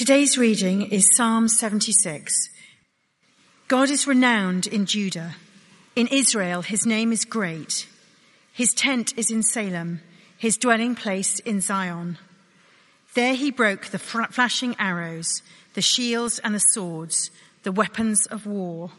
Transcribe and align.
Today's 0.00 0.38
reading 0.38 0.80
is 0.80 1.14
Psalm 1.14 1.46
76. 1.46 2.48
God 3.68 3.90
is 3.90 4.06
renowned 4.06 4.66
in 4.66 4.86
Judah. 4.86 5.34
In 5.94 6.06
Israel, 6.06 6.62
his 6.62 6.86
name 6.86 7.12
is 7.12 7.26
great. 7.26 7.86
His 8.50 8.72
tent 8.72 9.12
is 9.18 9.30
in 9.30 9.42
Salem, 9.42 10.00
his 10.38 10.56
dwelling 10.56 10.94
place 10.94 11.38
in 11.40 11.60
Zion. 11.60 12.16
There 13.12 13.34
he 13.34 13.50
broke 13.50 13.88
the 13.88 13.98
flashing 13.98 14.74
arrows, 14.78 15.42
the 15.74 15.82
shields 15.82 16.38
and 16.38 16.54
the 16.54 16.60
swords, 16.72 17.30
the 17.62 17.70
weapons 17.70 18.24
of 18.24 18.46
war. 18.46 18.92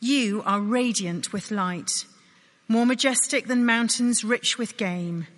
You 0.00 0.42
are 0.44 0.60
radiant 0.60 1.32
with 1.32 1.52
light, 1.52 2.06
more 2.66 2.86
majestic 2.86 3.46
than 3.46 3.64
mountains 3.64 4.24
rich 4.24 4.58
with 4.58 4.78
game. 4.78 5.28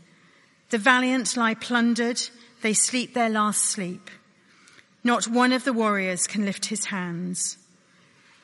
The 0.71 0.79
valiant 0.79 1.37
lie 1.37 1.53
plundered, 1.55 2.23
they 2.63 2.73
sleep 2.73 3.13
their 3.13 3.29
last 3.29 3.67
sleep. 3.67 4.09
Not 5.05 5.29
one 5.29 5.53
of 5.53 5.65
the 5.65 5.73
warriors 5.73 6.27
can 6.27 6.45
lift 6.45 6.67
his 6.67 6.87
hands. 6.87 7.57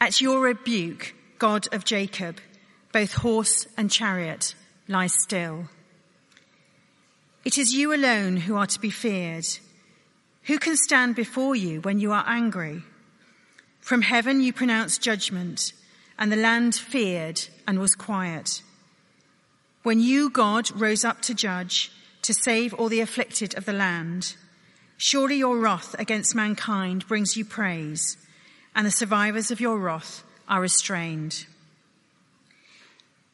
At 0.01 0.20
your 0.20 0.41
rebuke, 0.41 1.15
God 1.38 1.66
of 1.73 1.84
Jacob, 1.84 2.41
both 2.92 3.12
horse 3.15 3.66
and 3.77 3.91
chariot 3.91 4.55
lie 4.88 5.09
still. 5.09 5.69
It 7.45 7.59
is 7.59 7.75
you 7.75 7.92
alone 7.92 8.38
who 8.38 8.56
are 8.56 8.66
to 8.66 8.80
be 8.80 8.91
feared. 8.91 9.47
Who 10.45 10.59
can 10.59 10.77
stand 10.77 11.14
before 11.14 11.56
you 11.56 11.80
when 11.80 11.98
you 11.98 12.12
are 12.12 12.25
angry? 12.27 12.83
From 13.80 14.02
heaven 14.02 14.41
you 14.41 14.52
pronounce 14.52 14.97
judgment, 14.97 15.73
and 16.19 16.33
the 16.33 16.36
land 16.36 16.75
feared 16.75 17.41
and 17.66 17.78
was 17.78 17.95
quiet. 17.95 18.62
When 19.83 20.00
you, 20.00 20.30
God, 20.30 20.70
rose 20.80 21.05
up 21.05 21.20
to 21.23 21.34
judge, 21.34 21.92
to 22.23 22.33
save 22.33 22.73
all 22.73 22.89
the 22.89 23.00
afflicted 23.00 23.55
of 23.56 23.66
the 23.66 23.73
land, 23.75 24.36
Surely 25.04 25.36
your 25.36 25.58
wrath 25.58 25.94
against 25.98 26.34
mankind 26.34 27.06
brings 27.06 27.36
you 27.36 27.44
praise, 27.44 28.16
and 28.74 28.86
the 28.86 28.91
survivors 28.91 29.50
of 29.50 29.61
your 29.61 29.78
wrath 29.78 30.24
are 30.48 30.62
restrained. 30.62 31.44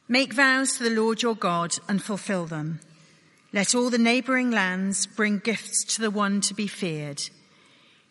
Make 0.08 0.32
vows 0.32 0.72
to 0.72 0.82
the 0.82 0.90
Lord 1.00 1.22
your 1.22 1.36
God 1.36 1.77
and 1.88 2.02
fulfill 2.02 2.46
them. 2.46 2.80
Let 3.52 3.72
all 3.72 3.88
the 3.88 3.98
neighboring 3.98 4.50
lands 4.50 5.06
bring 5.06 5.38
gifts 5.38 5.84
to 5.94 6.00
the 6.00 6.10
one 6.10 6.40
to 6.40 6.54
be 6.54 6.66
feared. 6.66 7.22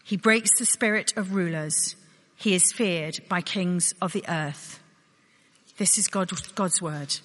He 0.06 0.16
breaks 0.16 0.58
the 0.58 0.66
spirit 0.66 1.12
of 1.18 1.34
rulers. 1.34 1.98
He 2.38 2.54
is 2.54 2.72
feared 2.72 3.20
by 3.28 3.42
kings 3.42 3.94
of 4.02 4.14
the 4.14 4.24
earth. 4.30 4.80
This 5.76 5.98
is 5.98 6.08
God, 6.08 6.32
God's 6.56 6.82
word. 6.82 7.18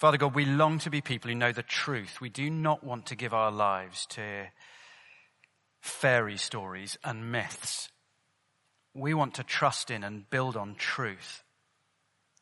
Father 0.00 0.16
God, 0.16 0.34
we 0.34 0.46
long 0.46 0.78
to 0.78 0.88
be 0.88 1.02
people 1.02 1.28
who 1.28 1.34
know 1.34 1.52
the 1.52 1.62
truth. 1.62 2.22
We 2.22 2.30
do 2.30 2.48
not 2.48 2.82
want 2.82 3.04
to 3.06 3.14
give 3.14 3.34
our 3.34 3.52
lives 3.52 4.06
to 4.12 4.46
fairy 5.82 6.38
stories 6.38 6.96
and 7.04 7.30
myths. 7.30 7.90
We 8.94 9.12
want 9.12 9.34
to 9.34 9.42
trust 9.42 9.90
in 9.90 10.02
and 10.02 10.30
build 10.30 10.56
on 10.56 10.76
truth. 10.76 11.44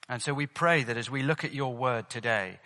And 0.09 0.23
so 0.23 0.33
we 0.35 0.47
pray 0.47 0.85
that 0.85 0.97
as 0.97 1.11
we 1.11 1.25
look 1.25 1.43
at 1.43 1.53
your 1.53 1.75
word 1.75 2.09
today, 2.09 2.61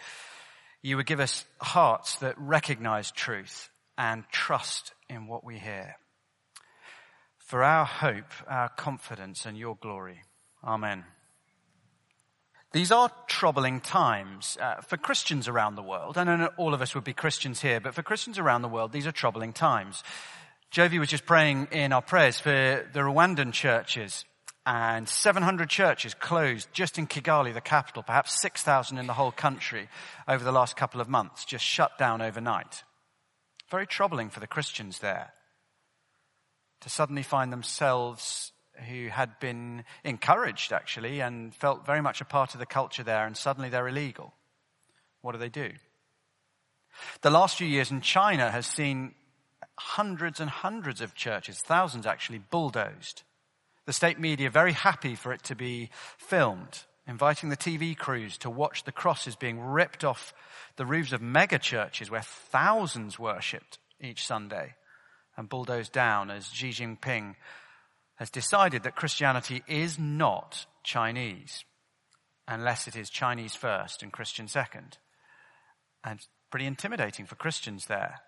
you 0.83 0.99
would 0.99 1.07
give 1.07 1.21
us 1.21 1.47
hearts 1.63 2.17
that 2.17 2.39
recognize 2.39 3.11
truth 3.11 3.71
and 3.97 4.25
trust 4.31 4.93
in 5.09 5.27
what 5.27 5.43
we 5.43 5.59
hear. 5.59 5.97
For 7.39 7.63
our 7.63 7.87
hope, 7.87 8.31
our 8.47 8.69
confidence, 8.69 9.47
and 9.47 9.57
your 9.57 9.75
glory. 9.81 10.21
Amen. 10.63 11.05
These 12.73 12.91
are 12.91 13.11
troubling 13.27 13.81
times 13.81 14.57
uh, 14.59 14.81
for 14.81 14.97
Christians 14.97 15.47
around 15.47 15.75
the 15.75 15.83
world. 15.83 16.17
I 16.17 16.25
know 16.25 16.49
all 16.57 16.73
of 16.73 16.81
us 16.81 16.95
would 16.95 17.05
be 17.05 17.13
Christians 17.13 17.61
here, 17.61 17.81
but 17.81 17.95
for 17.95 18.03
Christians 18.03 18.39
around 18.39 18.63
the 18.63 18.69
world, 18.69 18.93
these 18.93 19.07
are 19.07 19.13
troubling 19.13 19.53
times. 19.53 20.03
Jovi 20.73 20.99
was 20.99 21.11
just 21.11 21.27
praying 21.27 21.69
in 21.71 21.93
our 21.93 22.01
prayers 22.01 22.41
for 22.41 22.51
the 22.51 23.01
Rwandan 23.01 23.53
churches 23.53 24.25
and 24.65 25.07
700 25.07 25.69
churches 25.69 26.15
closed 26.15 26.67
just 26.73 26.97
in 26.97 27.07
Kigali, 27.07 27.53
the 27.53 27.61
capital, 27.61 28.03
perhaps 28.03 28.41
6,000 28.41 28.97
in 28.97 29.07
the 29.07 29.13
whole 29.13 29.33
country 29.33 29.89
over 30.27 30.43
the 30.43 30.53
last 30.53 30.75
couple 30.75 31.03
of 31.03 31.11
months, 31.11 31.45
just 31.45 31.65
shut 31.65 31.99
down 31.99 32.23
overnight. 32.23 32.85
Very 33.71 33.87
troubling 33.87 34.31
for 34.31 34.41
the 34.41 34.47
Christians 34.47 35.01
there 35.01 35.33
to 36.81 36.89
suddenly 36.89 37.23
find 37.23 37.53
themselves 37.53 38.52
who 38.83 39.09
had 39.09 39.39
been 39.41 39.85
encouraged 40.05 40.73
actually 40.73 41.21
and 41.21 41.55
felt 41.55 41.87
very 41.87 42.01
much 42.01 42.21
a 42.21 42.25
part 42.25 42.55
of 42.55 42.61
the 42.61 42.67
culture 42.67 43.03
there 43.03 43.27
and 43.27 43.37
suddenly 43.37 43.69
they're 43.69 43.89
illegal. 43.89 44.35
What 45.21 45.33
do 45.33 45.39
they 45.39 45.49
do? 45.49 45.71
The 47.23 47.31
last 47.31 47.57
few 47.57 47.67
years 47.67 47.91
in 47.91 48.01
China 48.01 48.51
has 48.51 48.67
seen 48.67 49.15
hundreds 49.79 50.41
and 50.41 50.51
hundreds 50.51 51.01
of 51.01 51.15
churches, 51.15 51.59
thousands 51.59 52.07
actually, 52.07 52.39
bulldozed. 52.39 53.23
The 53.87 53.93
state 53.93 54.21
media 54.21 54.51
very 54.51 54.73
happy 54.73 55.15
for 55.15 55.33
it 55.33 55.43
to 55.45 55.57
be 55.57 55.91
filmed, 56.19 56.85
inviting 57.07 57.49
the 57.49 57.57
TV 57.57 57.97
crews 57.97 58.39
to 58.39 58.51
watch 58.51 58.85
the 58.85 58.93
crosses 58.93 59.37
being 59.37 59.61
ripped 59.61 60.05
off 60.05 60.35
the 60.77 60.87
roofs 60.87 61.13
of 61.13 61.21
mega 61.21 61.59
churches 61.59 62.11
where 62.11 62.23
thousands 62.23 63.19
worshipped 63.19 63.79
each 64.01 64.27
Sunday 64.27 64.75
and 65.37 65.49
bulldozed 65.49 65.93
down 65.93 66.31
as 66.31 66.49
Xi 66.49 66.71
Jinping 66.71 67.35
has 68.17 68.31
decided 68.31 68.83
that 68.83 68.97
Christianity 68.97 69.63
is 69.67 69.99
not 69.99 70.67
Chinese, 70.85 71.65
unless 72.47 72.87
it 72.87 72.97
is 72.97 73.11
Chinese 73.11 73.55
first 73.55 74.03
and 74.03 74.13
Christian 74.13 74.49
second. 74.49 74.99
And 76.05 76.19
it's 76.19 76.29
pretty 76.51 76.67
intimidating 76.67 77.27
for 77.27 77.35
Christians 77.37 77.87
there. 77.87 78.21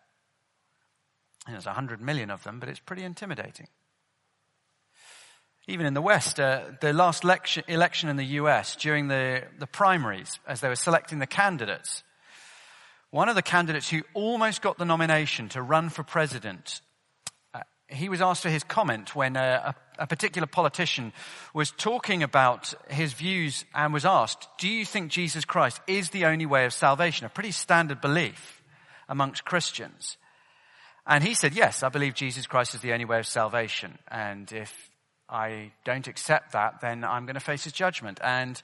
And 1.46 1.54
there's 1.54 1.66
a 1.66 1.74
hundred 1.74 2.00
million 2.00 2.30
of 2.30 2.42
them, 2.42 2.58
but 2.58 2.68
it's 2.68 2.80
pretty 2.80 3.04
intimidating. 3.04 3.68
Even 5.66 5.86
in 5.86 5.94
the 5.94 6.02
West, 6.02 6.38
uh, 6.38 6.62
the 6.80 6.92
last 6.92 7.24
election, 7.24 7.64
election 7.68 8.08
in 8.08 8.16
the 8.16 8.24
US 8.24 8.76
during 8.76 9.08
the, 9.08 9.44
the 9.58 9.66
primaries, 9.66 10.38
as 10.46 10.60
they 10.60 10.68
were 10.68 10.76
selecting 10.76 11.18
the 11.18 11.26
candidates, 11.26 12.02
one 13.10 13.28
of 13.28 13.34
the 13.34 13.42
candidates 13.42 13.88
who 13.88 14.02
almost 14.12 14.60
got 14.60 14.76
the 14.76 14.84
nomination 14.84 15.48
to 15.50 15.62
run 15.62 15.88
for 15.88 16.02
president 16.02 16.80
he 17.88 18.08
was 18.08 18.20
asked 18.20 18.42
for 18.42 18.48
his 18.48 18.64
comment 18.64 19.14
when 19.14 19.36
a, 19.36 19.74
a, 19.98 20.02
a, 20.02 20.06
particular 20.06 20.46
politician 20.46 21.12
was 21.52 21.70
talking 21.70 22.22
about 22.22 22.72
his 22.88 23.12
views 23.12 23.64
and 23.74 23.92
was 23.92 24.04
asked, 24.04 24.48
do 24.58 24.68
you 24.68 24.84
think 24.84 25.10
Jesus 25.10 25.44
Christ 25.44 25.80
is 25.86 26.10
the 26.10 26.24
only 26.24 26.46
way 26.46 26.64
of 26.64 26.72
salvation? 26.72 27.26
A 27.26 27.30
pretty 27.30 27.50
standard 27.50 28.00
belief 28.00 28.62
amongst 29.08 29.44
Christians. 29.44 30.16
And 31.06 31.22
he 31.22 31.34
said, 31.34 31.54
yes, 31.54 31.82
I 31.82 31.90
believe 31.90 32.14
Jesus 32.14 32.46
Christ 32.46 32.74
is 32.74 32.80
the 32.80 32.92
only 32.92 33.04
way 33.04 33.18
of 33.18 33.26
salvation. 33.26 33.98
And 34.08 34.50
if 34.50 34.90
I 35.28 35.72
don't 35.84 36.08
accept 36.08 36.52
that, 36.52 36.80
then 36.80 37.04
I'm 37.04 37.26
going 37.26 37.34
to 37.34 37.40
face 37.40 37.64
his 37.64 37.74
judgment. 37.74 38.18
And 38.22 38.60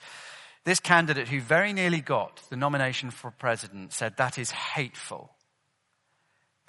this 0.64 0.80
candidate 0.80 1.28
who 1.28 1.40
very 1.40 1.72
nearly 1.72 2.00
got 2.00 2.40
the 2.48 2.56
nomination 2.56 3.10
for 3.10 3.30
president 3.30 3.92
said 3.92 4.16
that 4.16 4.38
is 4.38 4.50
hateful. 4.50 5.30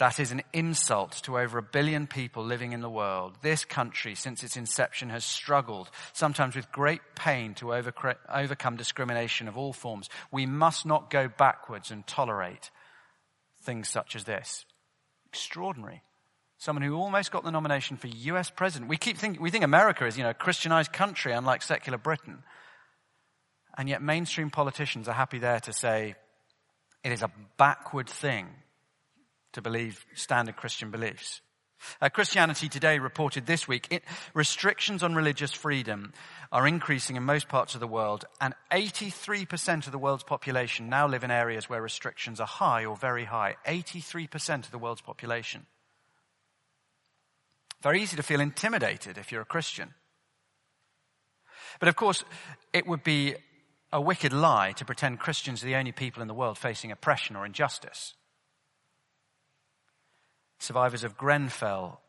That 0.01 0.19
is 0.19 0.31
an 0.31 0.41
insult 0.51 1.11
to 1.25 1.37
over 1.37 1.59
a 1.59 1.61
billion 1.61 2.07
people 2.07 2.43
living 2.43 2.71
in 2.71 2.81
the 2.81 2.89
world. 2.89 3.37
This 3.43 3.63
country, 3.63 4.15
since 4.15 4.43
its 4.43 4.57
inception, 4.57 5.11
has 5.11 5.23
struggled, 5.23 5.91
sometimes 6.11 6.55
with 6.55 6.71
great 6.71 7.01
pain, 7.13 7.53
to 7.53 7.71
overcome 7.71 8.77
discrimination 8.77 9.47
of 9.47 9.59
all 9.59 9.73
forms. 9.73 10.09
We 10.31 10.47
must 10.47 10.87
not 10.87 11.11
go 11.11 11.27
backwards 11.27 11.91
and 11.91 12.07
tolerate 12.07 12.71
things 13.61 13.89
such 13.89 14.15
as 14.15 14.23
this. 14.23 14.65
Extraordinary. 15.27 16.01
Someone 16.57 16.81
who 16.81 16.95
almost 16.95 17.31
got 17.31 17.43
the 17.43 17.51
nomination 17.51 17.95
for 17.95 18.07
US 18.07 18.49
president. 18.49 18.89
We 18.89 18.97
keep 18.97 19.19
thinking, 19.19 19.39
we 19.39 19.51
think 19.51 19.63
America 19.63 20.07
is, 20.07 20.17
you 20.17 20.23
know, 20.23 20.31
a 20.31 20.33
Christianized 20.33 20.91
country, 20.91 21.31
unlike 21.31 21.61
secular 21.61 21.99
Britain. 21.99 22.41
And 23.77 23.87
yet 23.87 24.01
mainstream 24.01 24.49
politicians 24.49 25.07
are 25.07 25.13
happy 25.13 25.37
there 25.37 25.59
to 25.59 25.73
say 25.73 26.15
it 27.03 27.11
is 27.11 27.21
a 27.21 27.29
backward 27.57 28.09
thing 28.09 28.47
to 29.53 29.61
believe 29.61 30.05
standard 30.13 30.55
Christian 30.55 30.91
beliefs. 30.91 31.41
Uh, 31.99 32.09
Christianity 32.09 32.69
Today 32.69 32.99
reported 32.99 33.45
this 33.45 33.67
week, 33.67 33.87
it, 33.89 34.03
restrictions 34.33 35.03
on 35.03 35.15
religious 35.15 35.51
freedom 35.51 36.13
are 36.51 36.67
increasing 36.67 37.15
in 37.15 37.23
most 37.23 37.47
parts 37.47 37.73
of 37.73 37.79
the 37.79 37.87
world, 37.87 38.25
and 38.39 38.53
83% 38.71 39.85
of 39.85 39.91
the 39.91 39.97
world's 39.97 40.23
population 40.23 40.89
now 40.89 41.07
live 41.07 41.23
in 41.23 41.31
areas 41.31 41.69
where 41.69 41.81
restrictions 41.81 42.39
are 42.39 42.47
high 42.47 42.85
or 42.85 42.95
very 42.95 43.25
high. 43.25 43.55
83% 43.65 44.65
of 44.65 44.71
the 44.71 44.77
world's 44.77 45.01
population. 45.01 45.65
Very 47.81 48.01
easy 48.01 48.15
to 48.15 48.23
feel 48.23 48.41
intimidated 48.41 49.17
if 49.17 49.31
you're 49.31 49.41
a 49.41 49.45
Christian. 49.45 49.95
But 51.79 51.89
of 51.89 51.95
course, 51.95 52.23
it 52.73 52.85
would 52.85 53.03
be 53.03 53.35
a 53.91 53.99
wicked 53.99 54.33
lie 54.33 54.73
to 54.73 54.85
pretend 54.85 55.19
Christians 55.19 55.63
are 55.63 55.65
the 55.65 55.75
only 55.75 55.91
people 55.91 56.21
in 56.21 56.27
the 56.27 56.33
world 56.33 56.57
facing 56.57 56.91
oppression 56.91 57.35
or 57.35 57.45
injustice 57.45 58.13
survivors 60.61 61.03
of 61.03 61.17
Grenfell 61.17 61.99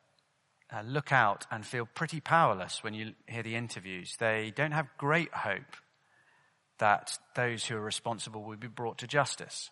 uh, 0.71 0.83
look 0.83 1.11
out 1.11 1.47
and 1.51 1.67
feel 1.67 1.87
pretty 1.87 2.21
powerless 2.21 2.85
when 2.85 2.95
you 2.95 3.15
hear 3.27 3.43
the 3.43 3.57
interviews. 3.57 4.17
They 4.19 4.53
don't 4.55 4.73
have 4.73 4.89
great 4.99 5.33
hope 5.33 5.77
that 6.79 7.19
those 7.35 7.65
who 7.65 7.77
are 7.77 7.81
responsible 7.81 8.43
will 8.43 8.57
be 8.57 8.69
brought 8.69 8.99
to 8.99 9.07
justice. 9.07 9.71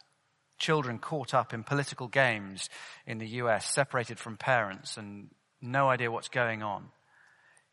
children 0.58 0.98
caught 0.98 1.32
up 1.32 1.54
in 1.54 1.64
political 1.64 2.06
games 2.06 2.68
in 3.06 3.16
the 3.16 3.28
US, 3.42 3.66
separated 3.72 4.18
from 4.18 4.36
parents 4.36 4.98
and 4.98 5.30
no 5.62 5.88
idea 5.88 6.10
what's 6.10 6.28
going 6.28 6.62
on, 6.62 6.88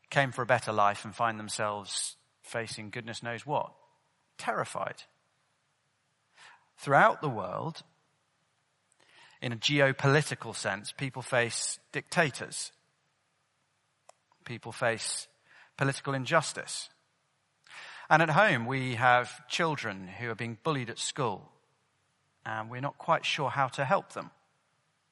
came 0.10 0.32
for 0.32 0.42
a 0.42 0.46
better 0.46 0.72
life 0.72 1.04
and 1.04 1.14
find 1.14 1.38
themselves 1.38 2.16
facing 2.42 2.90
goodness 2.90 3.22
knows 3.22 3.46
what. 3.46 3.74
Terrified. 4.38 5.04
Throughout 6.78 7.22
the 7.22 7.30
world, 7.30 7.84
in 9.42 9.52
a 9.52 9.58
geopolitical 9.58 10.56
sense, 10.56 10.92
people 10.92 11.22
face 11.22 11.80
dictators. 11.92 12.72
People 14.46 14.72
face 14.72 15.28
political 15.78 16.14
injustice. 16.14 16.90
And 18.10 18.22
at 18.22 18.30
home, 18.30 18.66
we 18.66 18.96
have 18.96 19.48
children 19.48 20.08
who 20.08 20.30
are 20.30 20.36
being 20.36 20.58
bullied 20.64 20.90
at 20.90 20.98
school, 20.98 21.52
and 22.46 22.70
we're 22.70 22.82
not 22.82 22.98
quite 22.98 23.26
sure 23.26 23.50
how 23.50 23.68
to 23.70 23.84
help 23.84 24.14
them. 24.14 24.32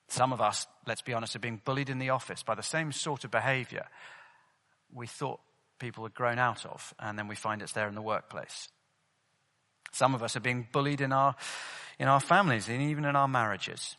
Some 0.07 0.31
of 0.31 0.39
us, 0.39 0.65
let's 0.87 1.01
be 1.01 1.13
honest, 1.13 1.35
are 1.35 1.39
being 1.39 1.61
bullied 1.65 1.89
in 1.89 1.99
the 1.99 2.11
office 2.11 2.43
by 2.43 2.55
the 2.55 2.63
same 2.63 2.91
sort 2.91 3.23
of 3.23 3.31
behavior 3.31 3.87
we 4.93 5.07
thought 5.07 5.39
people 5.77 6.03
had 6.03 6.13
grown 6.13 6.39
out 6.39 6.65
of, 6.65 6.93
and 6.99 7.19
then 7.19 7.27
we 7.27 7.35
find 7.35 7.61
it's 7.61 7.73
there 7.73 7.87
in 7.87 7.95
the 7.95 8.01
workplace. 8.01 8.69
Some 9.91 10.15
of 10.15 10.23
us 10.23 10.35
are 10.35 10.41
being 10.41 10.67
bullied 10.71 11.01
in 11.01 11.11
our, 11.11 11.35
in 11.99 12.07
our 12.07 12.19
families 12.19 12.67
and 12.67 12.81
even 12.81 13.05
in 13.05 13.15
our 13.15 13.27
marriages. 13.27 13.95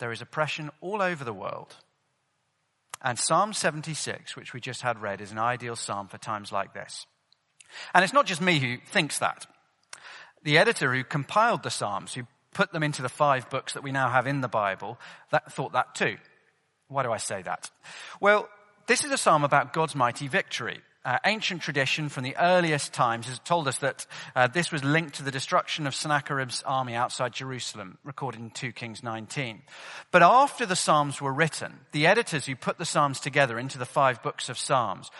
There 0.00 0.12
is 0.12 0.20
oppression 0.20 0.70
all 0.80 1.00
over 1.00 1.22
the 1.22 1.32
world. 1.32 1.76
And 3.02 3.18
Psalm 3.18 3.52
76, 3.52 4.34
which 4.36 4.52
we 4.52 4.60
just 4.60 4.82
had 4.82 5.00
read, 5.00 5.20
is 5.20 5.30
an 5.30 5.38
ideal 5.38 5.76
psalm 5.76 6.08
for 6.08 6.18
times 6.18 6.52
like 6.52 6.74
this. 6.74 7.06
And 7.94 8.02
it's 8.02 8.12
not 8.12 8.26
just 8.26 8.40
me 8.40 8.58
who 8.58 8.76
thinks 8.90 9.18
that. 9.20 9.46
The 10.42 10.58
editor 10.58 10.92
who 10.92 11.04
compiled 11.04 11.62
the 11.62 11.70
Psalms, 11.70 12.14
who 12.14 12.26
put 12.52 12.72
them 12.72 12.82
into 12.82 13.02
the 13.02 13.08
five 13.08 13.48
books 13.48 13.74
that 13.74 13.82
we 13.82 13.92
now 13.92 14.10
have 14.10 14.26
in 14.26 14.40
the 14.40 14.48
Bible, 14.48 14.98
that, 15.30 15.52
thought 15.52 15.72
that 15.72 15.94
too. 15.94 16.16
Why 16.88 17.02
do 17.02 17.12
I 17.12 17.18
say 17.18 17.42
that? 17.42 17.70
Well, 18.20 18.48
this 18.86 19.04
is 19.04 19.12
a 19.12 19.18
psalm 19.18 19.44
about 19.44 19.72
God's 19.72 19.94
mighty 19.94 20.26
victory. 20.26 20.80
Uh, 21.02 21.18
ancient 21.24 21.62
tradition 21.62 22.10
from 22.10 22.24
the 22.24 22.36
earliest 22.36 22.92
times 22.92 23.26
has 23.26 23.38
told 23.38 23.66
us 23.66 23.78
that 23.78 24.06
uh, 24.36 24.46
this 24.46 24.70
was 24.70 24.84
linked 24.84 25.14
to 25.14 25.22
the 25.22 25.30
destruction 25.30 25.86
of 25.86 25.94
Sennacherib's 25.94 26.62
army 26.64 26.94
outside 26.94 27.32
Jerusalem, 27.32 27.96
recorded 28.04 28.40
in 28.40 28.50
2 28.50 28.72
Kings 28.72 29.02
19. 29.02 29.62
But 30.10 30.22
after 30.22 30.66
the 30.66 30.76
Psalms 30.76 31.20
were 31.20 31.32
written, 31.32 31.80
the 31.92 32.06
editors 32.06 32.44
who 32.44 32.54
put 32.54 32.76
the 32.76 32.84
Psalms 32.84 33.18
together 33.18 33.58
into 33.58 33.78
the 33.78 33.86
five 33.86 34.22
books 34.22 34.50
of 34.50 34.58
Psalms 34.58 35.10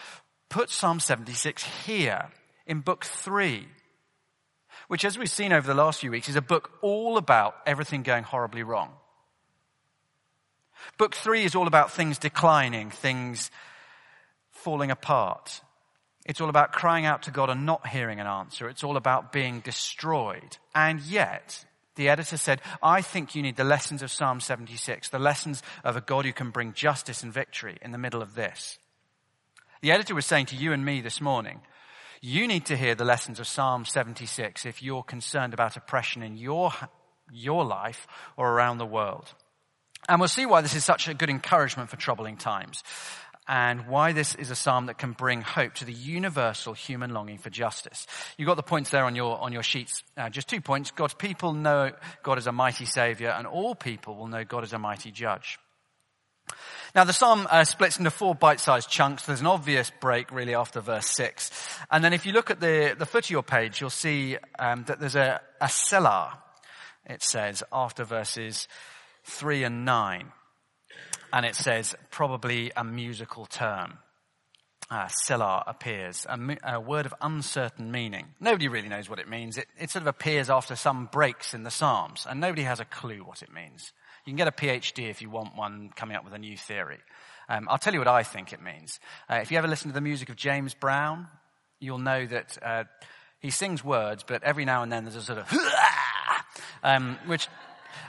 put 0.51 0.69
Psalm 0.69 1.01
76 1.01 1.63
here 1.87 2.29
in 2.67 2.81
book 2.81 3.05
3, 3.05 3.67
which 4.89 5.05
as 5.07 5.17
we've 5.17 5.31
seen 5.31 5.53
over 5.53 5.67
the 5.67 5.75
last 5.75 6.01
few 6.01 6.11
weeks 6.11 6.29
is 6.29 6.37
a 6.37 6.43
book 6.43 6.73
all 6.83 7.17
about 7.17 7.57
everything 7.65 8.03
going 8.03 8.25
horribly 8.25 8.63
wrong. 8.63 8.91
Book 10.99 11.15
three 11.15 11.45
is 11.45 11.55
all 11.55 11.67
about 11.67 11.93
things 11.93 12.19
declining, 12.19 12.91
things 12.91 13.51
falling 14.51 14.91
apart. 14.91 15.63
It's 16.31 16.41
all 16.41 16.49
about 16.49 16.71
crying 16.71 17.07
out 17.07 17.23
to 17.23 17.33
God 17.33 17.51
and 17.51 17.67
not 17.67 17.89
hearing 17.89 18.21
an 18.21 18.29
answer. 18.29 18.69
It's 18.69 18.85
all 18.85 18.97
about 18.97 19.33
being 19.33 19.59
destroyed. 19.59 20.59
And 20.77 21.01
yet, 21.01 21.65
the 21.97 22.09
editor 22.09 22.37
said, 22.37 22.61
I 22.81 23.03
think 23.03 23.35
you 23.35 23.43
need 23.43 23.57
the 23.57 23.65
lessons 23.65 24.01
of 24.01 24.13
Psalm 24.13 24.39
76, 24.39 25.09
the 25.09 25.19
lessons 25.19 25.61
of 25.83 25.97
a 25.97 26.01
God 26.01 26.25
who 26.25 26.33
can 26.33 26.51
bring 26.51 26.73
justice 26.73 27.25
and 27.25 27.33
victory 27.33 27.79
in 27.83 27.91
the 27.91 27.99
middle 27.99 28.23
of 28.23 28.37
this. 28.37 28.79
The 29.83 29.91
editor 29.91 30.15
was 30.15 30.25
saying 30.25 30.47
to 30.47 30.57
you 30.57 30.73
and 30.73 30.85
me 30.85 31.01
this 31.01 31.21
morning, 31.21 31.63
you 32.21 32.47
need 32.47 32.65
to 32.67 32.77
hear 32.77 32.95
the 32.95 33.05
lessons 33.05 33.41
of 33.41 33.49
Psalm 33.49 33.85
76 33.85 34.65
if 34.65 34.85
you're 34.85 35.03
concerned 35.03 35.53
about 35.53 35.77
oppression 35.77 36.23
in 36.23 36.37
your, 36.37 36.71
your 37.33 37.65
life 37.65 38.07
or 38.37 38.53
around 38.53 38.79
the 38.79 38.87
world. 38.87 39.35
And 40.09 40.21
we'll 40.21 40.29
see 40.29 40.47
why 40.47 40.61
this 40.61 40.77
is 40.77 40.85
such 40.85 41.09
a 41.09 41.15
good 41.15 41.29
encouragement 41.29 41.91
for 41.91 41.97
troubling 41.97 42.37
times 42.37 42.85
and 43.49 43.87
why 43.87 44.13
this 44.13 44.35
is 44.35 44.51
a 44.51 44.55
psalm 44.55 44.87
that 44.87 44.99
can 44.99 45.13
bring 45.13 45.43
hope 45.43 45.75
to 45.75 45.85
the 45.85 45.93
universal 45.93 46.73
human 46.73 47.13
longing 47.13 47.39
for 47.39 47.51
justice. 47.51 48.07
You 48.37 48.47
got 48.47 48.57
the 48.57 48.63
points 48.63 48.91
there 48.91 49.05
on 49.05 49.17
your 49.17 49.39
on 49.39 49.53
your 49.53 49.63
sheets. 49.63 50.03
Uh, 50.17 50.31
just 50.31 50.49
two 50.49 50.61
points. 50.61 50.91
God's 50.91 51.15
people 51.15 51.53
know 51.53 51.93
God 52.23 52.39
as 52.39 52.47
a 52.47 52.53
mighty 52.53 52.85
savior, 52.85 53.31
and 53.31 53.47
all 53.47 53.75
people 53.75 54.17
will 54.17 54.29
know 54.29 54.45
God 54.45 54.65
as 54.65 54.73
a 54.73 54.79
mighty 54.79 55.11
judge. 55.11 55.59
Now 56.95 57.05
the 57.05 57.13
psalm 57.13 57.47
uh, 57.51 57.65
splits 57.65 57.99
into 57.99 58.11
four 58.11 58.35
bite-sized 58.35 58.91
chunks. 58.91 59.25
There's 59.25 59.41
an 59.41 59.47
obvious 59.47 59.91
break 60.01 60.33
really 60.33 60.55
after 60.55 60.81
verse 60.81 61.07
six, 61.07 61.51
and 61.91 62.05
then 62.05 62.13
if 62.13 62.27
you 62.27 62.33
look 62.33 62.51
at 62.51 62.61
the 62.61 62.95
the 62.99 63.07
foot 63.07 63.25
of 63.25 63.31
your 63.31 63.43
page, 63.43 63.81
you'll 63.81 63.91
see 63.91 64.37
um, 64.59 64.85
that 64.85 65.01
there's 65.01 65.17
a, 65.17 65.41
a 65.61 65.69
selah. 65.69 66.39
It 67.07 67.23
says 67.23 67.65
after 67.73 68.05
verses 68.05 68.69
3 69.25 69.65
and 69.65 69.85
9. 69.85 70.33
And 71.33 71.47
it 71.47 71.55
says, 71.55 71.95
probably 72.11 72.73
a 72.77 72.85
musical 72.85 73.47
term. 73.47 73.99
Uh, 74.91 75.07
Selah 75.07 75.63
appears, 75.69 76.27
a, 76.29 76.57
a, 76.65 76.81
word 76.81 77.07
of 77.07 77.15
uncertain 77.21 77.93
meaning. 77.93 78.27
Nobody 78.41 78.67
really 78.67 78.89
knows 78.89 79.09
what 79.09 79.21
it 79.21 79.29
means. 79.29 79.57
It, 79.57 79.69
it 79.79 79.91
sort 79.91 80.03
of 80.03 80.09
appears 80.09 80.51
after 80.51 80.75
some 80.75 81.09
breaks 81.13 81.55
in 81.55 81.63
the 81.63 81.71
Psalms, 81.71 82.27
and 82.29 82.41
nobody 82.41 82.63
has 82.63 82.81
a 82.81 82.85
clue 82.85 83.21
what 83.21 83.41
it 83.41 83.53
means. 83.53 83.93
You 84.25 84.33
can 84.33 84.37
get 84.37 84.49
a 84.49 84.53
PhD 84.53 85.09
if 85.09 85.23
you 85.23 85.31
want 85.31 85.57
one 85.57 85.91
coming 85.95 86.17
up 86.17 86.25
with 86.25 86.35
a 86.35 86.39
new 86.39 86.57
theory. 86.57 86.99
Um, 87.49 87.69
I'll 87.71 87.79
tell 87.79 87.93
you 87.93 88.01
what 88.01 88.09
I 88.09 88.25
think 88.25 88.53
it 88.53 88.61
means. 88.61 88.99
Uh, 89.29 89.37
if 89.37 89.53
you 89.53 89.59
ever 89.59 89.69
listen 89.69 89.91
to 89.91 89.95
the 89.95 90.01
music 90.01 90.29
of 90.29 90.35
James 90.35 90.75
Brown, 90.75 91.29
you'll 91.79 91.99
know 91.99 92.27
that 92.27 92.59
uh, 92.61 92.85
he 93.39 93.51
sings 93.51 93.85
words, 93.85 94.25
but 94.27 94.43
every 94.43 94.65
now 94.65 94.83
and 94.83 94.91
then 94.91 95.05
there's 95.05 95.17
a 95.17 95.23
sort 95.23 95.39
of 95.39 95.53
um, 96.83 97.17
which 97.27 97.49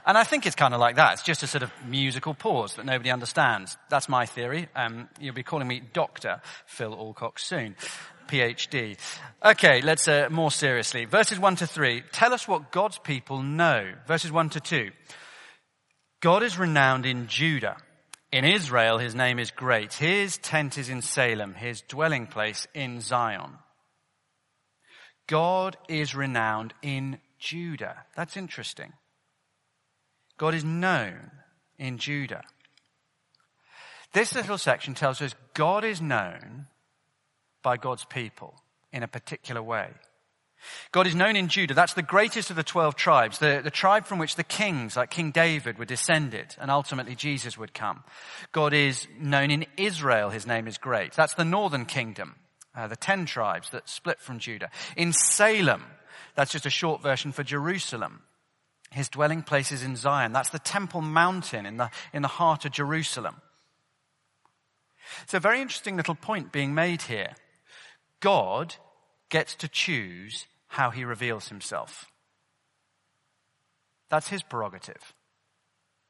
and 0.06 0.18
I 0.18 0.24
think 0.24 0.46
it's 0.46 0.56
kind 0.56 0.74
of 0.74 0.80
like 0.80 0.96
that. 0.96 1.14
It's 1.14 1.24
just 1.24 1.44
a 1.44 1.48
sort 1.48 1.64
of 1.64 1.72
musical 1.86 2.34
pause 2.34 2.76
that 2.76 2.86
nobody 2.86 3.12
understands. 3.12 3.78
That's 3.90 4.10
my 4.10 4.26
theory. 4.26 4.68
Um, 4.76 5.10
you'll 5.20 5.36
be 5.36 5.44
calling 5.44 5.68
me 5.68 5.82
Dr. 5.94 6.42
Phil 6.66 6.94
Alcock 6.94 7.40
soon. 7.40 7.76
PhD. 8.28 8.98
Okay, 9.44 9.82
let's 9.82 10.08
uh, 10.08 10.30
more 10.32 10.52
seriously. 10.52 11.06
Verses 11.06 11.40
1 11.40 11.58
to 11.58 11.68
3 11.68 12.04
tell 12.12 12.34
us 12.34 12.48
what 12.48 12.72
God's 12.72 12.98
people 12.98 13.44
know. 13.44 13.92
Verses 14.08 14.32
1 14.32 14.50
to 14.52 14.60
2. 14.60 14.92
God 16.22 16.44
is 16.44 16.58
renowned 16.58 17.06
in 17.06 17.28
Judah. 17.28 17.78
In 18.32 18.46
Israel, 18.46 18.98
his 18.98 19.14
name 19.14 19.40
is 19.40 19.52
great. 19.52 19.94
His 19.94 20.38
tent 20.38 20.78
is 20.78 20.88
in 20.88 21.02
Salem, 21.02 21.54
his 21.54 21.82
dwelling 21.82 22.28
place 22.28 22.66
in 22.74 23.02
Zion. 23.02 23.58
God 25.28 25.76
is 25.90 26.16
renowned 26.16 26.74
in 26.82 27.20
Judah. 27.40 28.06
That's 28.16 28.38
interesting. 28.38 28.94
God 30.42 30.56
is 30.56 30.66
known 30.66 31.30
in 31.78 32.00
Judah. 32.00 32.42
This 34.12 34.34
little 34.34 34.58
section 34.58 34.96
tells 34.96 35.22
us 35.22 35.36
God 35.54 35.86
is 35.86 36.02
known 36.02 36.66
by 37.62 37.78
God's 37.78 38.06
people 38.06 38.56
in 38.92 39.04
a 39.04 39.08
particular 39.08 39.62
way. 39.62 39.92
God 40.92 41.06
is 41.06 41.14
known 41.14 41.36
in 41.36 41.48
Judah. 41.48 41.76
That's 41.76 41.94
the 41.94 42.02
greatest 42.02 42.50
of 42.50 42.56
the 42.56 42.64
12 42.64 42.96
tribes, 42.96 43.38
the, 43.38 43.62
the 43.64 43.70
tribe 43.70 44.08
from 44.08 44.18
which 44.18 44.36
the 44.36 44.44
kings, 44.44 44.96
like 44.96 45.12
King 45.12 45.30
David, 45.30 45.78
were 45.78 45.86
descended, 45.86 46.56
and 46.60 46.72
ultimately 46.72 47.14
Jesus 47.14 47.56
would 47.56 47.76
come. 47.76 48.04
God 48.52 48.74
is 48.74 49.08
known 49.20 49.52
in 49.52 49.68
Israel. 49.78 50.32
His 50.32 50.48
name 50.48 50.68
is 50.68 50.80
great. 50.80 51.14
That's 51.14 51.36
the 51.36 51.46
northern 51.46 51.86
kingdom, 51.86 52.34
uh, 52.76 52.88
the 52.88 52.96
10 52.96 53.28
tribes 53.28 53.70
that 53.70 53.88
split 53.88 54.20
from 54.20 54.40
Judah. 54.40 54.72
In 54.98 55.14
Salem, 55.14 55.84
that's 56.34 56.52
just 56.52 56.66
a 56.66 56.72
short 56.72 57.04
version 57.04 57.32
for 57.32 57.44
Jerusalem. 57.44 58.24
His 58.92 59.10
dwelling 59.10 59.42
place 59.42 59.72
is 59.72 59.84
in 59.84 59.96
Zion. 59.96 60.34
That's 60.34 60.50
the 60.50 60.60
Temple 60.60 61.02
Mountain 61.02 61.66
in 61.66 61.78
the, 61.78 61.90
in 62.14 62.22
the 62.22 62.28
heart 62.28 62.66
of 62.66 62.74
Jerusalem. 62.74 63.38
It's 65.24 65.34
a 65.34 65.40
very 65.40 65.62
interesting 65.62 65.98
little 65.98 66.16
point 66.16 66.52
being 66.52 66.74
made 66.74 67.04
here. 67.04 67.34
God 68.20 68.76
gets 69.30 69.56
to 69.56 69.68
choose 69.68 70.46
how 70.68 70.90
he 70.90 71.06
reveals 71.06 71.48
himself. 71.48 72.06
That's 74.10 74.28
his 74.28 74.44
prerogative. 74.44 75.14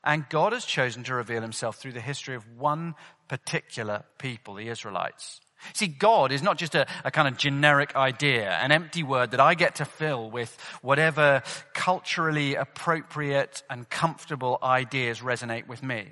And 0.04 0.28
God 0.30 0.54
has 0.54 0.66
chosen 0.66 1.04
to 1.04 1.14
reveal 1.14 1.42
himself 1.42 1.78
through 1.78 1.92
the 1.92 2.02
history 2.02 2.36
of 2.36 2.58
one 2.58 2.96
particular 3.28 4.04
people, 4.18 4.56
the 4.56 4.70
Israelites. 4.70 5.40
See, 5.74 5.88
God 5.88 6.32
is 6.32 6.42
not 6.42 6.58
just 6.58 6.76
a, 6.76 6.88
a, 7.04 7.12
kind 7.12 7.28
of 7.28 7.38
generic 7.38 7.96
idea, 7.96 8.50
an 8.50 8.72
empty 8.72 9.04
word 9.04 9.32
that 9.32 9.40
I 9.40 9.54
get 9.54 9.76
to 9.76 9.86
fill 9.86 10.30
with 10.30 10.58
whatever 10.82 11.44
culturally 11.74 12.56
appropriate 12.56 13.64
and 13.70 13.90
comfortable 13.90 14.58
ideas 14.62 15.22
resonate 15.22 15.68
with 15.68 15.84
me. 15.84 16.08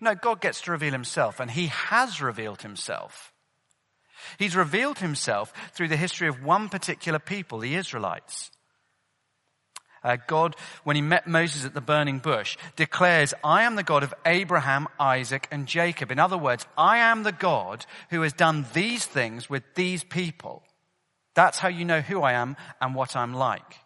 No, 0.00 0.14
God 0.14 0.40
gets 0.40 0.62
to 0.62 0.72
reveal 0.72 0.92
himself, 0.92 1.38
and 1.38 1.50
he 1.50 1.68
has 1.68 2.20
revealed 2.20 2.62
himself. 2.62 3.32
He's 4.38 4.56
revealed 4.56 4.98
himself 4.98 5.52
through 5.74 5.88
the 5.88 5.96
history 5.96 6.28
of 6.28 6.42
one 6.42 6.68
particular 6.68 7.18
people, 7.18 7.58
the 7.58 7.76
Israelites. 7.76 8.50
Uh, 10.04 10.16
God, 10.26 10.56
when 10.84 10.96
he 10.96 11.02
met 11.02 11.26
Moses 11.26 11.64
at 11.64 11.74
the 11.74 11.80
burning 11.80 12.18
bush, 12.18 12.56
declares, 12.76 13.34
I 13.44 13.62
am 13.62 13.76
the 13.76 13.82
God 13.82 14.02
of 14.02 14.14
Abraham, 14.26 14.88
Isaac, 14.98 15.46
and 15.50 15.66
Jacob. 15.66 16.10
In 16.10 16.18
other 16.18 16.38
words, 16.38 16.66
I 16.76 16.98
am 16.98 17.22
the 17.22 17.32
God 17.32 17.86
who 18.10 18.22
has 18.22 18.32
done 18.32 18.66
these 18.72 19.06
things 19.06 19.48
with 19.48 19.62
these 19.74 20.02
people. 20.02 20.62
That's 21.34 21.58
how 21.58 21.68
you 21.68 21.84
know 21.84 22.00
who 22.00 22.22
I 22.22 22.32
am 22.32 22.56
and 22.80 22.94
what 22.94 23.16
I'm 23.16 23.34
like. 23.34 23.78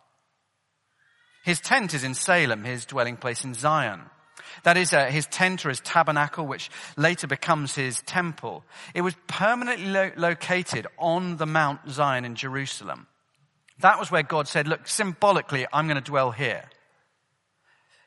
His 1.45 1.61
tent 1.61 1.95
is 1.95 2.03
in 2.03 2.15
Salem, 2.15 2.65
his 2.65 2.87
dwelling 2.87 3.17
place 3.17 3.45
in 3.45 3.55
Zion. 3.55 4.01
That 4.65 4.77
is 4.77 4.93
uh, 4.93 5.07
his 5.07 5.27
tent 5.27 5.65
or 5.65 5.69
his 5.69 5.81
tabernacle, 5.81 6.47
which 6.47 6.71
later 6.97 7.27
becomes 7.27 7.75
his 7.75 8.01
temple. 8.03 8.65
It 8.95 9.03
was 9.03 9.15
permanently 9.27 9.87
lo- 9.87 10.13
located 10.17 10.87
on 10.99 11.37
the 11.37 11.47
Mount 11.47 11.89
Zion 11.89 12.25
in 12.25 12.35
Jerusalem. 12.35 13.07
That 13.81 13.99
was 13.99 14.11
where 14.11 14.23
God 14.23 14.49
said, 14.49 14.67
look, 14.67 14.89
symbolically, 14.89 15.67
I'm 15.73 15.87
going 15.87 16.03
to 16.03 16.11
dwell 16.11 16.31
here. 16.31 16.65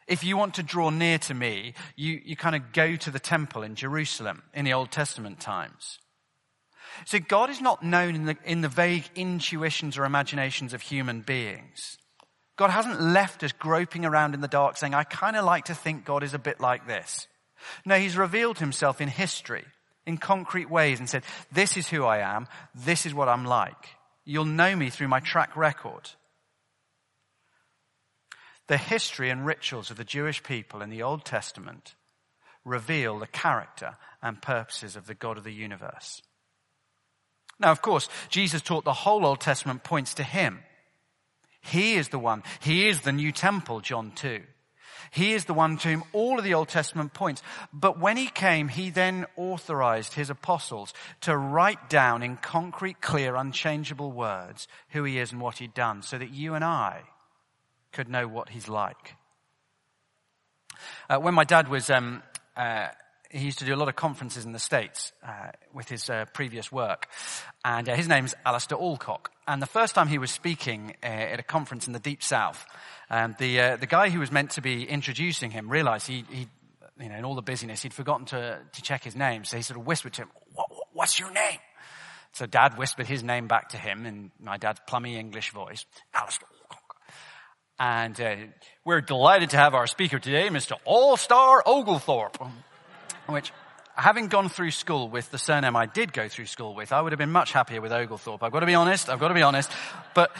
If 0.07 0.23
you 0.23 0.37
want 0.37 0.55
to 0.55 0.63
draw 0.63 0.89
near 0.89 1.19
to 1.19 1.33
me, 1.35 1.75
you, 1.95 2.19
you 2.25 2.35
kind 2.35 2.55
of 2.55 2.73
go 2.73 2.95
to 2.95 3.11
the 3.11 3.19
temple 3.19 3.61
in 3.61 3.75
Jerusalem 3.75 4.41
in 4.55 4.65
the 4.65 4.73
Old 4.73 4.89
Testament 4.89 5.39
times. 5.39 5.99
So 7.05 7.19
God 7.19 7.51
is 7.51 7.61
not 7.61 7.83
known 7.83 8.15
in 8.15 8.25
the, 8.25 8.37
in 8.43 8.61
the 8.61 8.69
vague 8.69 9.05
intuitions 9.15 9.97
or 9.97 10.05
imaginations 10.05 10.73
of 10.73 10.81
human 10.81 11.21
beings. 11.21 11.97
God 12.57 12.71
hasn't 12.71 12.99
left 12.99 13.43
us 13.43 13.51
groping 13.51 14.03
around 14.03 14.33
in 14.33 14.41
the 14.41 14.47
dark 14.47 14.77
saying, 14.77 14.95
I 14.95 15.03
kind 15.03 15.35
of 15.35 15.45
like 15.45 15.65
to 15.65 15.75
think 15.75 16.05
God 16.05 16.23
is 16.23 16.33
a 16.33 16.39
bit 16.39 16.59
like 16.59 16.87
this. 16.87 17.27
No, 17.85 17.95
he's 17.95 18.17
revealed 18.17 18.57
himself 18.57 18.99
in 18.99 19.07
history, 19.07 19.65
in 20.05 20.17
concrete 20.17 20.69
ways 20.69 20.99
and 20.99 21.07
said, 21.07 21.23
this 21.51 21.77
is 21.77 21.87
who 21.87 22.03
I 22.03 22.17
am. 22.17 22.47
This 22.73 23.05
is 23.05 23.13
what 23.13 23.29
I'm 23.29 23.45
like. 23.45 23.98
You'll 24.29 24.45
know 24.45 24.75
me 24.75 24.91
through 24.91 25.07
my 25.07 25.21
track 25.21 25.57
record. 25.57 26.11
The 28.67 28.77
history 28.77 29.31
and 29.31 29.43
rituals 29.43 29.89
of 29.89 29.97
the 29.97 30.03
Jewish 30.03 30.43
people 30.43 30.83
in 30.83 30.91
the 30.91 31.01
Old 31.01 31.25
Testament 31.25 31.95
reveal 32.63 33.17
the 33.17 33.25
character 33.25 33.95
and 34.21 34.39
purposes 34.39 34.95
of 34.95 35.07
the 35.07 35.15
God 35.15 35.39
of 35.39 35.45
the 35.45 35.51
universe. 35.51 36.21
Now, 37.59 37.71
of 37.71 37.81
course, 37.81 38.07
Jesus 38.29 38.61
taught 38.61 38.83
the 38.83 38.93
whole 38.93 39.25
Old 39.25 39.41
Testament 39.41 39.83
points 39.83 40.13
to 40.13 40.23
him. 40.23 40.59
He 41.61 41.95
is 41.95 42.09
the 42.09 42.19
one. 42.19 42.43
He 42.59 42.87
is 42.87 43.01
the 43.01 43.11
new 43.11 43.31
temple, 43.31 43.81
John 43.81 44.11
2. 44.11 44.43
He 45.11 45.33
is 45.33 45.45
the 45.45 45.53
one 45.53 45.77
to 45.77 45.89
whom 45.89 46.03
all 46.13 46.37
of 46.37 46.43
the 46.43 46.53
Old 46.53 46.69
Testament 46.69 47.13
points. 47.13 47.41
But 47.73 47.99
when 47.99 48.17
he 48.17 48.27
came, 48.27 48.67
he 48.67 48.89
then 48.89 49.25
authorized 49.35 50.13
his 50.13 50.29
apostles 50.29 50.93
to 51.21 51.35
write 51.35 51.89
down 51.89 52.23
in 52.23 52.37
concrete, 52.37 53.01
clear, 53.01 53.35
unchangeable 53.35 54.11
words 54.11 54.67
who 54.89 55.03
he 55.03 55.19
is 55.19 55.31
and 55.31 55.41
what 55.41 55.57
he'd 55.57 55.73
done 55.73 56.01
so 56.01 56.17
that 56.17 56.31
you 56.31 56.53
and 56.55 56.63
I 56.63 57.03
could 57.91 58.09
know 58.09 58.27
what 58.27 58.49
he's 58.49 58.67
like. 58.67 59.15
Uh, 61.09 61.17
when 61.17 61.33
my 61.33 61.43
dad 61.43 61.67
was 61.67 61.89
um, 61.89 62.23
uh, 62.55 62.87
he 63.29 63.45
used 63.45 63.59
to 63.59 63.65
do 63.65 63.73
a 63.73 63.77
lot 63.77 63.89
of 63.89 63.95
conferences 63.95 64.45
in 64.45 64.53
the 64.53 64.59
States 64.59 65.11
uh, 65.23 65.51
with 65.73 65.87
his 65.87 66.09
uh, 66.09 66.25
previous 66.33 66.71
work. 66.71 67.07
And 67.63 67.87
uh, 67.87 67.95
his 67.95 68.07
name's 68.07 68.33
Alistair 68.45 68.77
Alcock. 68.77 69.31
And 69.47 69.61
the 69.61 69.67
first 69.67 69.93
time 69.93 70.07
he 70.07 70.17
was 70.17 70.31
speaking 70.31 70.95
uh, 71.03 71.05
at 71.05 71.39
a 71.39 71.43
conference 71.43 71.85
in 71.85 71.93
the 71.93 71.99
Deep 71.99 72.23
South, 72.23 72.65
um, 73.09 73.35
the, 73.37 73.59
uh, 73.59 73.77
the 73.77 73.85
guy 73.85 74.09
who 74.09 74.19
was 74.19 74.31
meant 74.31 74.51
to 74.51 74.61
be 74.61 74.83
introducing 74.83 75.51
him 75.51 75.69
realized 75.69 76.07
he, 76.07 76.25
he, 76.29 76.47
you 76.99 77.09
know, 77.09 77.15
in 77.15 77.23
all 77.23 77.35
the 77.35 77.43
busyness, 77.43 77.83
he'd 77.83 77.93
forgotten 77.93 78.25
to, 78.27 78.59
to 78.73 78.81
check 78.81 79.03
his 79.03 79.15
name. 79.15 79.43
So 79.43 79.57
he 79.57 79.63
sort 79.63 79.79
of 79.79 79.85
whispered 79.85 80.13
to 80.13 80.23
him, 80.23 80.29
what's 80.93 81.19
your 81.19 81.31
name? 81.31 81.59
So 82.33 82.47
dad 82.47 82.77
whispered 82.77 83.07
his 83.07 83.23
name 83.23 83.47
back 83.47 83.69
to 83.69 83.77
him 83.77 84.05
in 84.05 84.31
my 84.39 84.57
dad's 84.57 84.79
plummy 84.87 85.17
English 85.17 85.51
voice, 85.51 85.85
Alistair 86.13 86.47
Alcock. 86.63 86.95
And 87.79 88.21
uh, 88.21 88.35
we're 88.85 89.01
delighted 89.01 89.51
to 89.51 89.57
have 89.57 89.73
our 89.75 89.87
speaker 89.87 90.19
today, 90.19 90.49
Mr. 90.49 90.73
All-Star 90.85 91.63
Oglethorpe 91.65 92.37
which 93.33 93.51
having 93.95 94.27
gone 94.27 94.49
through 94.49 94.71
school 94.71 95.09
with 95.09 95.29
the 95.31 95.37
surname 95.37 95.75
I 95.75 95.85
did 95.85 96.13
go 96.13 96.27
through 96.27 96.45
school 96.45 96.73
with, 96.73 96.91
I 96.91 97.01
would 97.01 97.11
have 97.11 97.19
been 97.19 97.31
much 97.31 97.51
happier 97.51 97.81
with 97.81 97.91
Oglethorpe. 97.91 98.43
I've 98.43 98.51
got 98.51 98.61
to 98.61 98.65
be 98.65 98.75
honest. 98.75 99.09
I've 99.09 99.19
got 99.19 99.27
to 99.29 99.33
be 99.33 99.41
honest. 99.41 99.69
But 100.15 100.35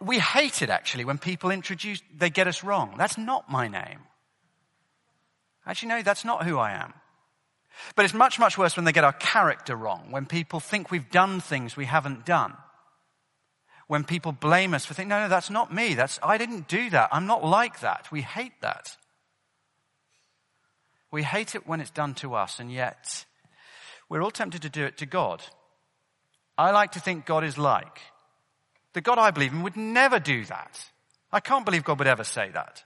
we 0.00 0.18
hate 0.18 0.62
it 0.62 0.70
actually 0.70 1.04
when 1.04 1.18
people 1.18 1.50
introduce, 1.50 2.02
they 2.14 2.30
get 2.30 2.46
us 2.46 2.64
wrong. 2.64 2.94
That's 2.98 3.18
not 3.18 3.50
my 3.50 3.68
name. 3.68 4.00
Actually, 5.66 5.88
no, 5.88 6.02
that's 6.02 6.24
not 6.24 6.44
who 6.44 6.58
I 6.58 6.72
am. 6.72 6.94
But 7.94 8.04
it's 8.04 8.14
much, 8.14 8.38
much 8.38 8.56
worse 8.56 8.76
when 8.76 8.84
they 8.84 8.92
get 8.92 9.04
our 9.04 9.12
character 9.12 9.76
wrong, 9.76 10.10
when 10.10 10.26
people 10.26 10.60
think 10.60 10.90
we've 10.90 11.10
done 11.10 11.40
things 11.40 11.76
we 11.76 11.84
haven't 11.84 12.24
done. 12.24 12.54
When 13.86 14.04
people 14.04 14.32
blame 14.32 14.74
us 14.74 14.84
for 14.84 14.94
thinking, 14.94 15.10
no, 15.10 15.22
no, 15.22 15.28
that's 15.28 15.50
not 15.50 15.72
me. 15.72 15.94
That's, 15.94 16.18
I 16.22 16.38
didn't 16.38 16.68
do 16.68 16.90
that. 16.90 17.10
I'm 17.12 17.26
not 17.26 17.44
like 17.44 17.80
that. 17.80 18.10
We 18.10 18.22
hate 18.22 18.60
that. 18.62 18.96
We 21.10 21.22
hate 21.22 21.54
it 21.54 21.66
when 21.66 21.80
it's 21.80 21.90
done 21.90 22.14
to 22.16 22.34
us, 22.34 22.58
and 22.58 22.70
yet 22.70 23.24
we're 24.08 24.22
all 24.22 24.30
tempted 24.30 24.62
to 24.62 24.68
do 24.68 24.84
it 24.84 24.98
to 24.98 25.06
God. 25.06 25.42
I 26.58 26.70
like 26.70 26.92
to 26.92 27.00
think 27.00 27.26
God 27.26 27.44
is 27.44 27.58
like. 27.58 28.00
The 28.92 29.00
God 29.00 29.18
I 29.18 29.30
believe 29.30 29.52
in 29.52 29.62
would 29.62 29.76
never 29.76 30.18
do 30.18 30.44
that. 30.46 30.90
I 31.30 31.40
can't 31.40 31.64
believe 31.64 31.84
God 31.84 31.98
would 31.98 32.08
ever 32.08 32.24
say 32.24 32.50
that. 32.50 32.82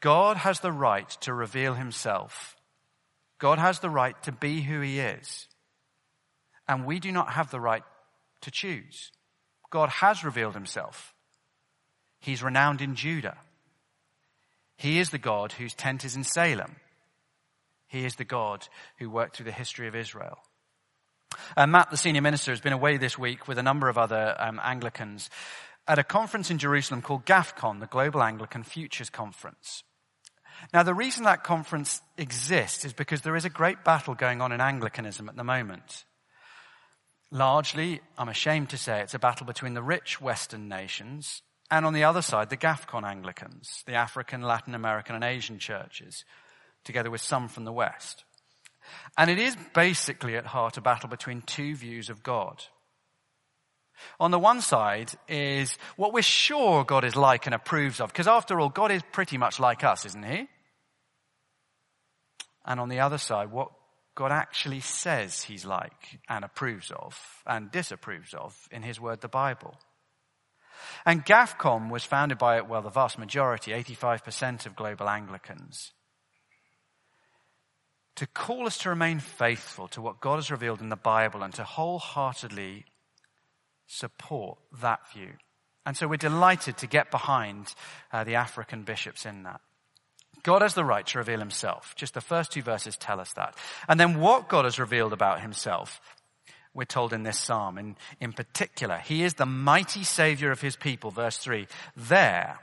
God 0.00 0.36
has 0.36 0.60
the 0.60 0.72
right 0.72 1.08
to 1.22 1.32
reveal 1.32 1.74
himself. 1.74 2.56
God 3.38 3.58
has 3.58 3.80
the 3.80 3.88
right 3.88 4.20
to 4.24 4.32
be 4.32 4.60
who 4.60 4.80
he 4.80 5.00
is. 5.00 5.48
And 6.68 6.84
we 6.84 6.98
do 7.00 7.10
not 7.12 7.32
have 7.32 7.50
the 7.50 7.60
right 7.60 7.82
to 8.42 8.50
choose. 8.50 9.12
God 9.70 9.88
has 9.88 10.24
revealed 10.24 10.54
himself. 10.54 11.14
He's 12.20 12.42
renowned 12.42 12.80
in 12.80 12.94
Judah. 12.94 13.38
He 14.76 14.98
is 14.98 15.10
the 15.10 15.18
God 15.18 15.52
whose 15.52 15.74
tent 15.74 16.04
is 16.04 16.16
in 16.16 16.24
Salem. 16.24 16.76
He 17.86 18.04
is 18.04 18.16
the 18.16 18.24
God 18.24 18.66
who 18.98 19.08
worked 19.08 19.36
through 19.36 19.46
the 19.46 19.52
history 19.52 19.86
of 19.86 19.94
Israel. 19.94 20.38
Uh, 21.56 21.66
Matt, 21.66 21.90
the 21.90 21.96
senior 21.96 22.22
minister, 22.22 22.52
has 22.52 22.60
been 22.60 22.72
away 22.72 22.96
this 22.96 23.18
week 23.18 23.46
with 23.46 23.58
a 23.58 23.62
number 23.62 23.88
of 23.88 23.98
other 23.98 24.36
um, 24.38 24.60
Anglicans 24.62 25.30
at 25.86 25.98
a 25.98 26.04
conference 26.04 26.50
in 26.50 26.58
Jerusalem 26.58 27.02
called 27.02 27.26
GAFCON, 27.26 27.80
the 27.80 27.86
Global 27.86 28.22
Anglican 28.22 28.62
Futures 28.62 29.10
Conference. 29.10 29.82
Now, 30.72 30.82
the 30.82 30.94
reason 30.94 31.24
that 31.24 31.44
conference 31.44 32.00
exists 32.16 32.84
is 32.84 32.92
because 32.92 33.22
there 33.22 33.36
is 33.36 33.44
a 33.44 33.50
great 33.50 33.84
battle 33.84 34.14
going 34.14 34.40
on 34.40 34.52
in 34.52 34.60
Anglicanism 34.60 35.28
at 35.28 35.36
the 35.36 35.44
moment. 35.44 36.04
Largely, 37.30 38.00
I'm 38.16 38.28
ashamed 38.28 38.70
to 38.70 38.78
say, 38.78 39.00
it's 39.00 39.14
a 39.14 39.18
battle 39.18 39.46
between 39.46 39.74
the 39.74 39.82
rich 39.82 40.20
Western 40.20 40.68
nations 40.68 41.42
and 41.74 41.84
on 41.84 41.92
the 41.92 42.04
other 42.04 42.22
side, 42.22 42.50
the 42.50 42.56
GAFCON 42.56 43.02
Anglicans, 43.02 43.82
the 43.84 43.94
African, 43.94 44.42
Latin 44.42 44.76
American, 44.76 45.16
and 45.16 45.24
Asian 45.24 45.58
churches, 45.58 46.24
together 46.84 47.10
with 47.10 47.20
some 47.20 47.48
from 47.48 47.64
the 47.64 47.72
West. 47.72 48.22
And 49.18 49.28
it 49.28 49.40
is 49.40 49.56
basically 49.74 50.36
at 50.36 50.46
heart 50.46 50.76
a 50.76 50.80
battle 50.80 51.08
between 51.08 51.42
two 51.42 51.74
views 51.74 52.10
of 52.10 52.22
God. 52.22 52.62
On 54.20 54.30
the 54.30 54.38
one 54.38 54.60
side 54.60 55.10
is 55.26 55.76
what 55.96 56.12
we're 56.12 56.22
sure 56.22 56.84
God 56.84 57.04
is 57.04 57.16
like 57.16 57.46
and 57.46 57.54
approves 57.54 58.00
of, 58.00 58.12
because 58.12 58.28
after 58.28 58.60
all, 58.60 58.68
God 58.68 58.92
is 58.92 59.02
pretty 59.10 59.36
much 59.36 59.58
like 59.58 59.82
us, 59.82 60.06
isn't 60.06 60.24
he? 60.24 60.46
And 62.64 62.78
on 62.78 62.88
the 62.88 63.00
other 63.00 63.18
side, 63.18 63.50
what 63.50 63.72
God 64.14 64.30
actually 64.30 64.80
says 64.80 65.42
he's 65.42 65.64
like 65.64 66.20
and 66.28 66.44
approves 66.44 66.92
of 66.92 67.18
and 67.44 67.72
disapproves 67.72 68.32
of 68.32 68.56
in 68.70 68.82
his 68.82 69.00
word, 69.00 69.22
the 69.22 69.28
Bible. 69.28 69.76
And 71.04 71.24
GAFCON 71.24 71.90
was 71.90 72.04
founded 72.04 72.38
by, 72.38 72.60
well, 72.60 72.82
the 72.82 72.90
vast 72.90 73.18
majority, 73.18 73.72
85% 73.72 74.66
of 74.66 74.76
global 74.76 75.08
Anglicans, 75.08 75.92
to 78.16 78.26
call 78.26 78.66
us 78.66 78.78
to 78.78 78.88
remain 78.88 79.18
faithful 79.18 79.88
to 79.88 80.00
what 80.00 80.20
God 80.20 80.36
has 80.36 80.50
revealed 80.50 80.80
in 80.80 80.88
the 80.88 80.96
Bible 80.96 81.42
and 81.42 81.52
to 81.54 81.64
wholeheartedly 81.64 82.84
support 83.86 84.58
that 84.80 85.00
view. 85.12 85.32
And 85.86 85.96
so 85.96 86.08
we're 86.08 86.16
delighted 86.16 86.78
to 86.78 86.86
get 86.86 87.10
behind 87.10 87.74
uh, 88.12 88.24
the 88.24 88.36
African 88.36 88.84
bishops 88.84 89.26
in 89.26 89.42
that. 89.42 89.60
God 90.42 90.62
has 90.62 90.74
the 90.74 90.84
right 90.84 91.06
to 91.06 91.18
reveal 91.18 91.38
himself. 91.38 91.94
Just 91.96 92.14
the 92.14 92.20
first 92.20 92.52
two 92.52 92.62
verses 92.62 92.96
tell 92.96 93.18
us 93.18 93.32
that. 93.32 93.56
And 93.88 93.98
then 93.98 94.20
what 94.20 94.48
God 94.48 94.64
has 94.66 94.78
revealed 94.78 95.12
about 95.12 95.40
himself 95.40 96.00
we're 96.74 96.84
told 96.84 97.12
in 97.12 97.22
this 97.22 97.38
psalm. 97.38 97.78
In, 97.78 97.96
in 98.20 98.32
particular, 98.32 98.98
he 98.98 99.22
is 99.22 99.34
the 99.34 99.46
mighty 99.46 100.04
savior 100.04 100.50
of 100.50 100.60
his 100.60 100.76
people, 100.76 101.10
verse 101.10 101.38
three. 101.38 101.68
There, 101.96 102.58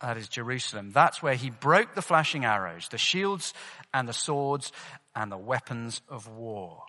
that 0.00 0.16
is 0.16 0.28
Jerusalem, 0.28 0.90
that's 0.90 1.22
where 1.22 1.34
he 1.34 1.50
broke 1.50 1.94
the 1.94 2.02
flashing 2.02 2.44
arrows, 2.44 2.88
the 2.88 2.98
shields 2.98 3.54
and 3.94 4.08
the 4.08 4.12
swords 4.12 4.72
and 5.14 5.30
the 5.30 5.38
weapons 5.38 6.02
of 6.08 6.28
war. 6.28 6.82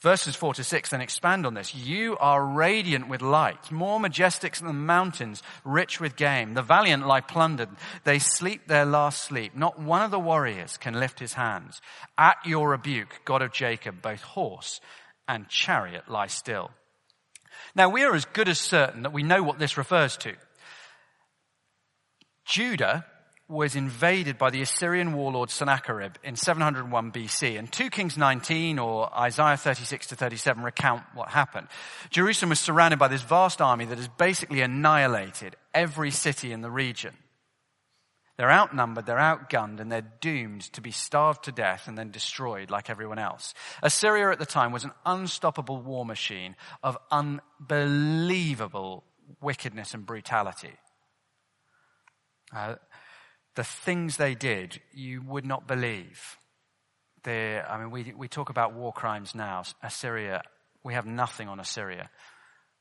Verses 0.00 0.36
four 0.36 0.52
to 0.52 0.62
six 0.62 0.90
then 0.90 1.00
expand 1.00 1.46
on 1.46 1.54
this. 1.54 1.74
You 1.74 2.18
are 2.18 2.44
radiant 2.44 3.08
with 3.08 3.22
light, 3.22 3.72
more 3.72 3.98
majestic 3.98 4.54
than 4.54 4.66
the 4.66 4.74
mountains, 4.74 5.42
rich 5.64 5.98
with 5.98 6.14
game. 6.14 6.52
The 6.52 6.60
valiant 6.60 7.06
lie 7.06 7.22
plundered. 7.22 7.70
They 8.04 8.18
sleep 8.18 8.66
their 8.66 8.84
last 8.84 9.24
sleep. 9.24 9.56
Not 9.56 9.80
one 9.80 10.02
of 10.02 10.10
the 10.10 10.18
warriors 10.18 10.76
can 10.76 11.00
lift 11.00 11.20
his 11.20 11.32
hands. 11.32 11.80
At 12.18 12.36
your 12.44 12.68
rebuke, 12.68 13.22
God 13.24 13.40
of 13.40 13.52
Jacob, 13.52 14.02
both 14.02 14.20
horse 14.20 14.82
and 15.28 15.48
chariot 15.48 16.08
lie 16.08 16.26
still. 16.26 16.70
Now 17.74 17.88
we 17.88 18.04
are 18.04 18.14
as 18.14 18.24
good 18.24 18.48
as 18.48 18.58
certain 18.58 19.02
that 19.02 19.12
we 19.12 19.22
know 19.22 19.42
what 19.42 19.58
this 19.58 19.76
refers 19.76 20.16
to. 20.18 20.34
Judah 22.44 23.04
was 23.48 23.76
invaded 23.76 24.38
by 24.38 24.50
the 24.50 24.62
Assyrian 24.62 25.12
warlord 25.12 25.50
Sennacherib 25.50 26.14
in 26.24 26.34
701 26.34 27.12
BC. 27.12 27.58
And 27.58 27.70
2 27.70 27.90
Kings 27.90 28.16
19 28.16 28.78
or 28.78 29.14
Isaiah 29.16 29.56
36 29.56 30.08
to 30.08 30.16
37 30.16 30.62
recount 30.62 31.02
what 31.14 31.28
happened. 31.28 31.68
Jerusalem 32.10 32.50
was 32.50 32.60
surrounded 32.60 32.98
by 32.98 33.08
this 33.08 33.22
vast 33.22 33.60
army 33.60 33.84
that 33.84 33.98
has 33.98 34.08
basically 34.08 34.62
annihilated 34.62 35.56
every 35.74 36.10
city 36.10 36.52
in 36.52 36.62
the 36.62 36.70
region. 36.70 37.14
They're 38.36 38.50
outnumbered, 38.50 39.06
they're 39.06 39.16
outgunned, 39.16 39.78
and 39.78 39.92
they're 39.92 40.12
doomed 40.20 40.62
to 40.72 40.80
be 40.80 40.90
starved 40.90 41.44
to 41.44 41.52
death 41.52 41.86
and 41.86 41.96
then 41.96 42.10
destroyed 42.10 42.68
like 42.68 42.90
everyone 42.90 43.18
else. 43.18 43.54
Assyria 43.82 44.32
at 44.32 44.40
the 44.40 44.46
time 44.46 44.72
was 44.72 44.82
an 44.84 44.90
unstoppable 45.06 45.80
war 45.80 46.04
machine 46.04 46.56
of 46.82 46.98
unbelievable 47.12 49.04
wickedness 49.40 49.94
and 49.94 50.04
brutality. 50.04 50.72
Uh, 52.54 52.74
the 53.54 53.64
things 53.64 54.16
they 54.16 54.34
did, 54.34 54.80
you 54.92 55.22
would 55.22 55.46
not 55.46 55.68
believe. 55.68 56.36
I 57.26 57.78
mean, 57.78 57.90
we, 57.90 58.12
we 58.16 58.28
talk 58.28 58.50
about 58.50 58.74
war 58.74 58.92
crimes 58.92 59.34
now. 59.34 59.62
Assyria, 59.82 60.42
we 60.82 60.94
have 60.94 61.06
nothing 61.06 61.48
on 61.48 61.60
Assyria. 61.60 62.10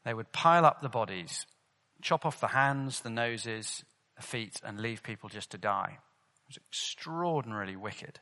They 0.03 0.13
would 0.13 0.31
pile 0.33 0.65
up 0.65 0.81
the 0.81 0.89
bodies, 0.89 1.45
chop 2.01 2.25
off 2.25 2.41
the 2.41 2.47
hands, 2.47 3.01
the 3.01 3.09
noses, 3.09 3.85
feet, 4.21 4.59
and 4.63 4.79
leave 4.79 5.03
people 5.03 5.29
just 5.29 5.51
to 5.51 5.57
die. 5.57 5.97
It 5.97 6.49
was 6.49 6.57
extraordinarily 6.57 7.75
wicked. 7.75 8.19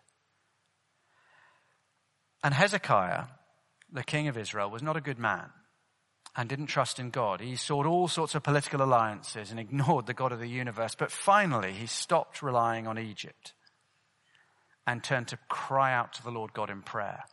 And 2.43 2.53
Hezekiah, 2.53 3.25
the 3.91 4.03
king 4.03 4.27
of 4.27 4.37
Israel, 4.37 4.69
was 4.69 4.81
not 4.81 4.97
a 4.97 5.01
good 5.01 5.19
man 5.19 5.49
and 6.35 6.47
didn't 6.47 6.67
trust 6.67 6.99
in 6.99 7.09
God. 7.09 7.41
He 7.41 7.55
sought 7.55 7.85
all 7.85 8.07
sorts 8.07 8.35
of 8.35 8.43
political 8.43 8.81
alliances 8.81 9.51
and 9.51 9.59
ignored 9.59 10.05
the 10.05 10.13
God 10.13 10.31
of 10.31 10.39
the 10.39 10.47
universe. 10.47 10.95
But 10.95 11.11
finally, 11.11 11.73
he 11.73 11.87
stopped 11.87 12.41
relying 12.41 12.87
on 12.87 12.97
Egypt 12.97 13.53
and 14.87 15.03
turned 15.03 15.27
to 15.27 15.37
cry 15.49 15.93
out 15.93 16.13
to 16.13 16.23
the 16.23 16.31
Lord 16.31 16.53
God 16.53 16.69
in 16.69 16.81
prayer. 16.81 17.23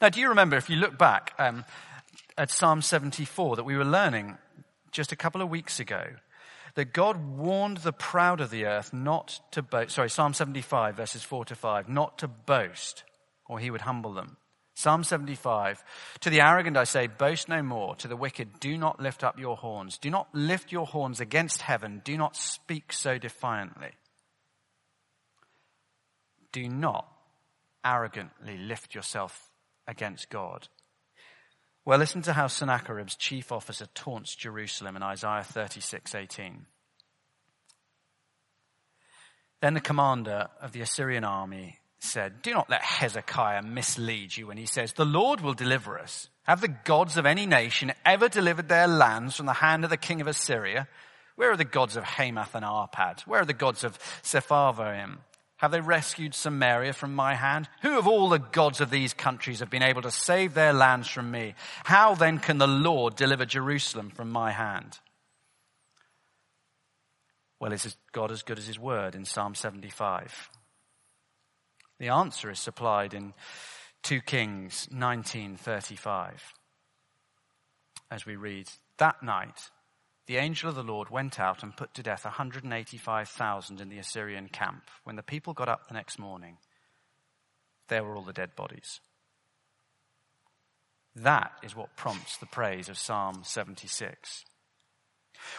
Now, 0.00 0.08
do 0.08 0.20
you 0.20 0.28
remember, 0.28 0.56
if 0.56 0.68
you 0.68 0.76
look 0.76 0.98
back 0.98 1.32
um, 1.38 1.64
at 2.36 2.50
Psalm 2.50 2.82
74 2.82 3.56
that 3.56 3.64
we 3.64 3.76
were 3.76 3.84
learning 3.84 4.36
just 4.90 5.12
a 5.12 5.16
couple 5.16 5.40
of 5.40 5.48
weeks 5.48 5.80
ago, 5.80 6.04
that 6.74 6.92
God 6.92 7.36
warned 7.36 7.78
the 7.78 7.92
proud 7.92 8.40
of 8.40 8.50
the 8.50 8.66
earth 8.66 8.92
not 8.92 9.40
to 9.52 9.62
boast, 9.62 9.94
sorry, 9.94 10.10
Psalm 10.10 10.34
75 10.34 10.96
verses 10.96 11.22
4 11.22 11.44
to 11.46 11.54
5, 11.54 11.88
not 11.88 12.18
to 12.18 12.28
boast, 12.28 13.04
or 13.46 13.58
he 13.58 13.70
would 13.70 13.82
humble 13.82 14.14
them. 14.14 14.36
Psalm 14.74 15.04
75. 15.04 15.84
To 16.20 16.30
the 16.30 16.40
arrogant 16.40 16.76
I 16.76 16.84
say, 16.84 17.06
boast 17.06 17.48
no 17.48 17.62
more. 17.62 17.94
To 17.96 18.08
the 18.08 18.16
wicked, 18.16 18.58
do 18.58 18.78
not 18.78 19.00
lift 19.00 19.22
up 19.22 19.38
your 19.38 19.56
horns. 19.56 19.98
Do 19.98 20.10
not 20.10 20.28
lift 20.32 20.72
your 20.72 20.86
horns 20.86 21.20
against 21.20 21.62
heaven. 21.62 22.00
Do 22.04 22.16
not 22.16 22.36
speak 22.36 22.92
so 22.92 23.18
defiantly. 23.18 23.90
Do 26.52 26.68
not 26.68 27.06
arrogantly 27.84 28.56
lift 28.56 28.94
yourself 28.94 29.50
against 29.86 30.30
God. 30.30 30.68
Well, 31.84 31.98
listen 31.98 32.22
to 32.22 32.32
how 32.32 32.46
Sennacherib's 32.46 33.16
chief 33.16 33.50
officer 33.50 33.86
taunts 33.94 34.36
Jerusalem 34.36 34.96
in 34.96 35.02
Isaiah 35.02 35.44
36:18. 35.44 36.66
Then 39.60 39.74
the 39.74 39.80
commander 39.80 40.48
of 40.60 40.72
the 40.72 40.80
Assyrian 40.80 41.24
army 41.24 41.78
said, 41.98 42.42
Do 42.42 42.52
not 42.52 42.68
let 42.68 42.82
Hezekiah 42.82 43.62
mislead 43.62 44.36
you 44.36 44.48
when 44.48 44.56
he 44.56 44.66
says, 44.66 44.92
The 44.92 45.04
Lord 45.04 45.40
will 45.40 45.54
deliver 45.54 45.98
us. 45.98 46.28
Have 46.44 46.60
the 46.60 46.68
gods 46.68 47.16
of 47.16 47.26
any 47.26 47.46
nation 47.46 47.92
ever 48.04 48.28
delivered 48.28 48.68
their 48.68 48.88
lands 48.88 49.36
from 49.36 49.46
the 49.46 49.52
hand 49.54 49.84
of 49.84 49.90
the 49.90 49.96
king 49.96 50.20
of 50.20 50.26
Assyria? 50.26 50.88
Where 51.36 51.50
are 51.50 51.56
the 51.56 51.64
gods 51.64 51.96
of 51.96 52.04
Hamath 52.04 52.54
and 52.54 52.64
Arpad? 52.64 53.20
Where 53.22 53.40
are 53.40 53.46
the 53.46 53.52
gods 53.52 53.84
of 53.84 53.98
Sepharvaim? 54.22 55.18
Have 55.62 55.70
they 55.70 55.80
rescued 55.80 56.34
Samaria 56.34 56.92
from 56.92 57.14
my 57.14 57.36
hand? 57.36 57.68
Who 57.82 57.96
of 57.96 58.08
all 58.08 58.28
the 58.28 58.40
gods 58.40 58.80
of 58.80 58.90
these 58.90 59.14
countries 59.14 59.60
have 59.60 59.70
been 59.70 59.84
able 59.84 60.02
to 60.02 60.10
save 60.10 60.54
their 60.54 60.72
lands 60.72 61.06
from 61.06 61.30
me? 61.30 61.54
How 61.84 62.16
then 62.16 62.40
can 62.40 62.58
the 62.58 62.66
Lord 62.66 63.14
deliver 63.14 63.46
Jerusalem 63.46 64.10
from 64.10 64.32
my 64.32 64.50
hand? 64.50 64.98
Well, 67.60 67.72
is 67.72 67.96
God 68.10 68.32
as 68.32 68.42
good 68.42 68.58
as 68.58 68.66
his 68.66 68.80
word 68.80 69.14
in 69.14 69.24
Psalm 69.24 69.54
75? 69.54 70.50
The 72.00 72.08
answer 72.08 72.50
is 72.50 72.58
supplied 72.58 73.14
in 73.14 73.32
2 74.02 74.20
Kings 74.20 74.88
19:35. 74.90 76.42
As 78.10 78.26
we 78.26 78.34
read, 78.34 78.68
that 78.98 79.22
night 79.22 79.70
the 80.32 80.38
angel 80.38 80.70
of 80.70 80.74
the 80.76 80.82
Lord 80.82 81.10
went 81.10 81.38
out 81.38 81.62
and 81.62 81.76
put 81.76 81.92
to 81.92 82.02
death 82.02 82.24
185,000 82.24 83.80
in 83.82 83.90
the 83.90 83.98
Assyrian 83.98 84.48
camp. 84.48 84.84
When 85.04 85.16
the 85.16 85.22
people 85.22 85.52
got 85.52 85.68
up 85.68 85.88
the 85.88 85.92
next 85.92 86.18
morning, 86.18 86.56
there 87.88 88.02
were 88.02 88.16
all 88.16 88.24
the 88.24 88.32
dead 88.32 88.56
bodies. 88.56 89.00
That 91.14 91.52
is 91.62 91.76
what 91.76 91.98
prompts 91.98 92.38
the 92.38 92.46
praise 92.46 92.88
of 92.88 92.96
Psalm 92.96 93.42
76. 93.44 94.46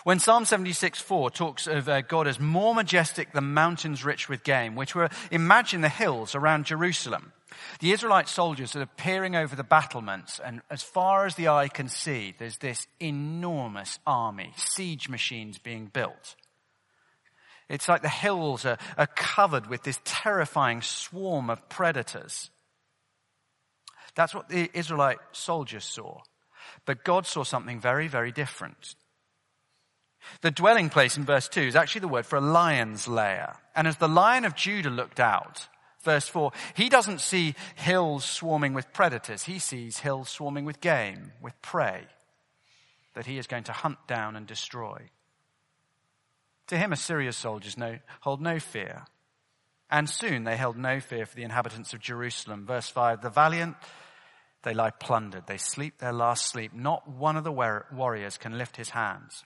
When 0.05 0.17
Psalm 0.17 0.43
76 0.43 0.99
4 0.99 1.29
talks 1.29 1.67
of 1.67 1.87
uh, 1.87 2.01
God 2.01 2.27
as 2.27 2.39
more 2.39 2.73
majestic 2.73 3.31
than 3.31 3.53
mountains 3.53 4.03
rich 4.03 4.27
with 4.27 4.43
game, 4.43 4.73
which 4.73 4.95
were, 4.95 5.09
imagine 5.29 5.81
the 5.81 5.89
hills 5.89 6.33
around 6.33 6.65
Jerusalem. 6.65 7.31
The 7.79 7.91
Israelite 7.91 8.27
soldiers 8.27 8.75
are 8.75 8.85
peering 8.85 9.35
over 9.35 9.55
the 9.55 9.63
battlements, 9.63 10.39
and 10.43 10.61
as 10.69 10.83
far 10.83 11.25
as 11.25 11.35
the 11.35 11.47
eye 11.47 11.67
can 11.67 11.89
see, 11.89 12.33
there's 12.37 12.57
this 12.57 12.87
enormous 12.99 13.99
army, 14.05 14.53
siege 14.55 15.09
machines 15.09 15.57
being 15.57 15.87
built. 15.87 16.35
It's 17.69 17.87
like 17.87 18.01
the 18.01 18.09
hills 18.09 18.65
are, 18.65 18.77
are 18.97 19.07
covered 19.07 19.67
with 19.67 19.83
this 19.83 19.99
terrifying 20.03 20.81
swarm 20.81 21.49
of 21.49 21.69
predators. 21.69 22.49
That's 24.15 24.35
what 24.35 24.49
the 24.49 24.69
Israelite 24.73 25.19
soldiers 25.31 25.85
saw. 25.85 26.21
But 26.85 27.03
God 27.03 27.25
saw 27.25 27.43
something 27.43 27.79
very, 27.79 28.07
very 28.07 28.31
different. 28.31 28.95
The 30.41 30.51
dwelling 30.51 30.89
place 30.89 31.17
in 31.17 31.25
verse 31.25 31.47
2 31.49 31.61
is 31.61 31.75
actually 31.75 32.01
the 32.01 32.07
word 32.07 32.25
for 32.25 32.37
a 32.37 32.41
lion's 32.41 33.07
lair. 33.07 33.59
And 33.75 33.87
as 33.87 33.97
the 33.97 34.07
lion 34.07 34.45
of 34.45 34.55
Judah 34.55 34.89
looked 34.89 35.19
out, 35.19 35.67
verse 36.03 36.27
4, 36.27 36.51
he 36.75 36.89
doesn't 36.89 37.21
see 37.21 37.55
hills 37.75 38.25
swarming 38.25 38.73
with 38.73 38.93
predators. 38.93 39.43
He 39.43 39.59
sees 39.59 39.99
hills 39.99 40.29
swarming 40.29 40.65
with 40.65 40.81
game, 40.81 41.31
with 41.41 41.59
prey 41.61 42.05
that 43.13 43.25
he 43.25 43.37
is 43.37 43.47
going 43.47 43.63
to 43.65 43.71
hunt 43.71 43.97
down 44.07 44.35
and 44.35 44.47
destroy. 44.47 45.09
To 46.67 46.77
him, 46.77 46.91
Assyria's 46.93 47.37
soldiers 47.37 47.77
know, 47.77 47.99
hold 48.21 48.41
no 48.41 48.59
fear. 48.59 49.05
And 49.91 50.09
soon 50.09 50.43
they 50.43 50.55
held 50.55 50.77
no 50.77 50.99
fear 50.99 51.25
for 51.25 51.35
the 51.35 51.43
inhabitants 51.43 51.93
of 51.93 51.99
Jerusalem. 51.99 52.65
Verse 52.65 52.89
5, 52.89 53.21
the 53.21 53.29
valiant, 53.29 53.75
they 54.63 54.73
lie 54.73 54.89
plundered. 54.89 55.45
They 55.45 55.57
sleep 55.57 55.99
their 55.99 56.13
last 56.13 56.47
sleep. 56.47 56.73
Not 56.73 57.07
one 57.07 57.35
of 57.35 57.43
the 57.43 57.51
warriors 57.51 58.37
can 58.37 58.57
lift 58.57 58.77
his 58.77 58.91
hands. 58.91 59.43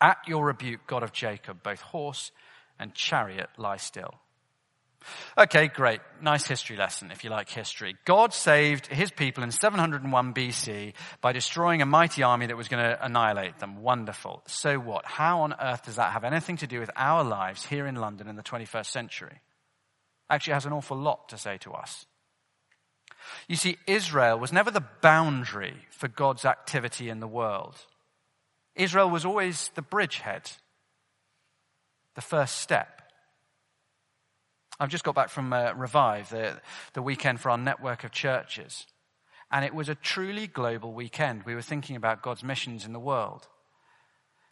At 0.00 0.18
your 0.26 0.46
rebuke, 0.46 0.86
God 0.86 1.02
of 1.02 1.12
Jacob, 1.12 1.62
both 1.62 1.80
horse 1.80 2.30
and 2.78 2.94
chariot 2.94 3.50
lie 3.58 3.76
still. 3.76 4.14
Okay, 5.36 5.68
great. 5.68 6.00
Nice 6.20 6.46
history 6.46 6.76
lesson 6.76 7.10
if 7.10 7.22
you 7.24 7.30
like 7.30 7.48
history. 7.48 7.96
God 8.04 8.34
saved 8.34 8.88
his 8.88 9.10
people 9.10 9.44
in 9.44 9.50
701 9.50 10.34
BC 10.34 10.94
by 11.20 11.32
destroying 11.32 11.80
a 11.80 11.86
mighty 11.86 12.22
army 12.22 12.46
that 12.46 12.56
was 12.56 12.68
going 12.68 12.82
to 12.82 13.04
annihilate 13.04 13.58
them. 13.58 13.82
Wonderful. 13.82 14.42
So 14.46 14.78
what? 14.78 15.06
How 15.06 15.42
on 15.42 15.54
earth 15.60 15.84
does 15.84 15.96
that 15.96 16.12
have 16.12 16.24
anything 16.24 16.56
to 16.58 16.66
do 16.66 16.80
with 16.80 16.90
our 16.96 17.22
lives 17.22 17.64
here 17.64 17.86
in 17.86 17.94
London 17.94 18.28
in 18.28 18.36
the 18.36 18.42
21st 18.42 18.86
century? 18.86 19.40
Actually, 20.28 20.54
has 20.54 20.66
an 20.66 20.72
awful 20.72 20.96
lot 20.96 21.28
to 21.28 21.38
say 21.38 21.56
to 21.58 21.72
us. 21.72 22.06
You 23.46 23.56
see, 23.56 23.78
Israel 23.86 24.38
was 24.38 24.52
never 24.52 24.70
the 24.70 24.84
boundary 25.00 25.74
for 25.90 26.08
God's 26.08 26.44
activity 26.44 27.08
in 27.08 27.20
the 27.20 27.28
world. 27.28 27.76
Israel 28.74 29.10
was 29.10 29.24
always 29.24 29.70
the 29.74 29.82
bridgehead, 29.82 30.50
the 32.14 32.20
first 32.20 32.58
step. 32.58 32.97
I've 34.80 34.90
just 34.90 35.04
got 35.04 35.14
back 35.14 35.30
from 35.30 35.52
uh, 35.52 35.72
Revive, 35.74 36.30
the, 36.30 36.60
the 36.92 37.02
weekend 37.02 37.40
for 37.40 37.50
our 37.50 37.58
network 37.58 38.04
of 38.04 38.12
churches. 38.12 38.86
And 39.50 39.64
it 39.64 39.74
was 39.74 39.88
a 39.88 39.94
truly 39.94 40.46
global 40.46 40.92
weekend. 40.92 41.44
We 41.44 41.54
were 41.54 41.62
thinking 41.62 41.96
about 41.96 42.22
God's 42.22 42.44
missions 42.44 42.84
in 42.84 42.92
the 42.92 43.00
world. 43.00 43.48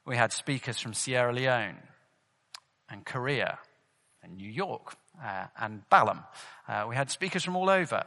We 0.04 0.16
had 0.16 0.32
speakers 0.32 0.80
from 0.80 0.94
Sierra 0.94 1.32
Leone 1.32 1.78
and 2.88 3.04
Korea 3.04 3.58
and 4.22 4.36
New 4.36 4.50
York 4.50 4.96
uh, 5.22 5.46
and 5.58 5.88
Balham. 5.90 6.24
Uh, 6.66 6.86
we 6.88 6.96
had 6.96 7.10
speakers 7.10 7.44
from 7.44 7.56
all 7.56 7.70
over. 7.70 8.04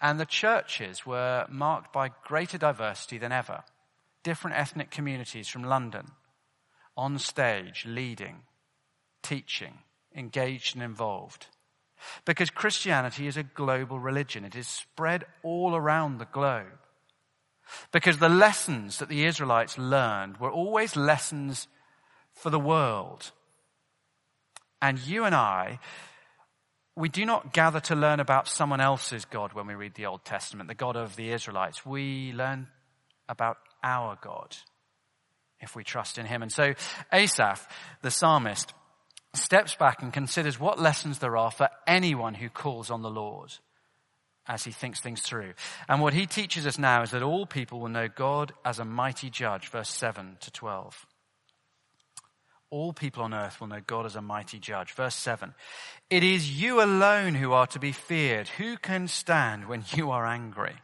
And 0.00 0.18
the 0.18 0.26
churches 0.26 1.06
were 1.06 1.46
marked 1.48 1.92
by 1.92 2.10
greater 2.24 2.58
diversity 2.58 3.18
than 3.18 3.32
ever 3.32 3.62
different 4.22 4.56
ethnic 4.56 4.90
communities 4.90 5.48
from 5.48 5.64
London 5.64 6.06
on 6.96 7.18
stage, 7.18 7.84
leading, 7.86 8.42
teaching, 9.22 9.78
engaged 10.14 10.74
and 10.74 10.82
involved. 10.82 11.46
Because 12.24 12.50
Christianity 12.50 13.26
is 13.26 13.36
a 13.36 13.42
global 13.42 13.98
religion. 13.98 14.44
It 14.44 14.56
is 14.56 14.66
spread 14.66 15.24
all 15.42 15.74
around 15.74 16.18
the 16.18 16.26
globe. 16.26 16.78
Because 17.92 18.18
the 18.18 18.28
lessons 18.28 18.98
that 18.98 19.08
the 19.08 19.24
Israelites 19.24 19.78
learned 19.78 20.38
were 20.38 20.50
always 20.50 20.96
lessons 20.96 21.68
for 22.32 22.50
the 22.50 22.58
world. 22.58 23.30
And 24.80 24.98
you 24.98 25.24
and 25.24 25.34
I, 25.34 25.78
we 26.96 27.08
do 27.08 27.24
not 27.24 27.52
gather 27.52 27.80
to 27.80 27.94
learn 27.94 28.20
about 28.20 28.48
someone 28.48 28.80
else's 28.80 29.24
God 29.24 29.52
when 29.52 29.66
we 29.66 29.74
read 29.74 29.94
the 29.94 30.06
Old 30.06 30.24
Testament, 30.24 30.68
the 30.68 30.74
God 30.74 30.96
of 30.96 31.16
the 31.16 31.30
Israelites. 31.30 31.86
We 31.86 32.32
learn 32.32 32.66
about 33.28 33.58
our 33.82 34.18
God 34.20 34.56
if 35.60 35.76
we 35.76 35.84
trust 35.84 36.18
in 36.18 36.26
him. 36.26 36.42
And 36.42 36.52
so 36.52 36.74
Asaph, 37.12 37.66
the 38.02 38.10
psalmist, 38.10 38.74
steps 39.34 39.74
back 39.74 40.02
and 40.02 40.12
considers 40.12 40.60
what 40.60 40.78
lessons 40.78 41.18
there 41.18 41.36
are 41.36 41.50
for 41.50 41.68
anyone 41.86 42.34
who 42.34 42.48
calls 42.48 42.90
on 42.90 43.02
the 43.02 43.10
Lord 43.10 43.52
as 44.46 44.64
he 44.64 44.72
thinks 44.72 45.00
things 45.00 45.22
through. 45.22 45.54
And 45.88 46.00
what 46.00 46.14
he 46.14 46.26
teaches 46.26 46.66
us 46.66 46.78
now 46.78 47.02
is 47.02 47.12
that 47.12 47.22
all 47.22 47.46
people 47.46 47.80
will 47.80 47.88
know 47.88 48.08
God 48.08 48.52
as 48.64 48.78
a 48.78 48.84
mighty 48.84 49.30
judge, 49.30 49.68
verse 49.68 49.88
7 49.88 50.36
to 50.40 50.50
12. 50.50 51.06
All 52.70 52.92
people 52.92 53.22
on 53.22 53.34
earth 53.34 53.60
will 53.60 53.68
know 53.68 53.82
God 53.86 54.06
as 54.06 54.16
a 54.16 54.22
mighty 54.22 54.58
judge. 54.58 54.92
Verse 54.92 55.14
7. 55.14 55.54
It 56.08 56.24
is 56.24 56.60
you 56.60 56.82
alone 56.82 57.34
who 57.34 57.52
are 57.52 57.66
to 57.66 57.78
be 57.78 57.92
feared. 57.92 58.48
Who 58.48 58.78
can 58.78 59.08
stand 59.08 59.68
when 59.68 59.84
you 59.92 60.10
are 60.10 60.26
angry? 60.26 60.74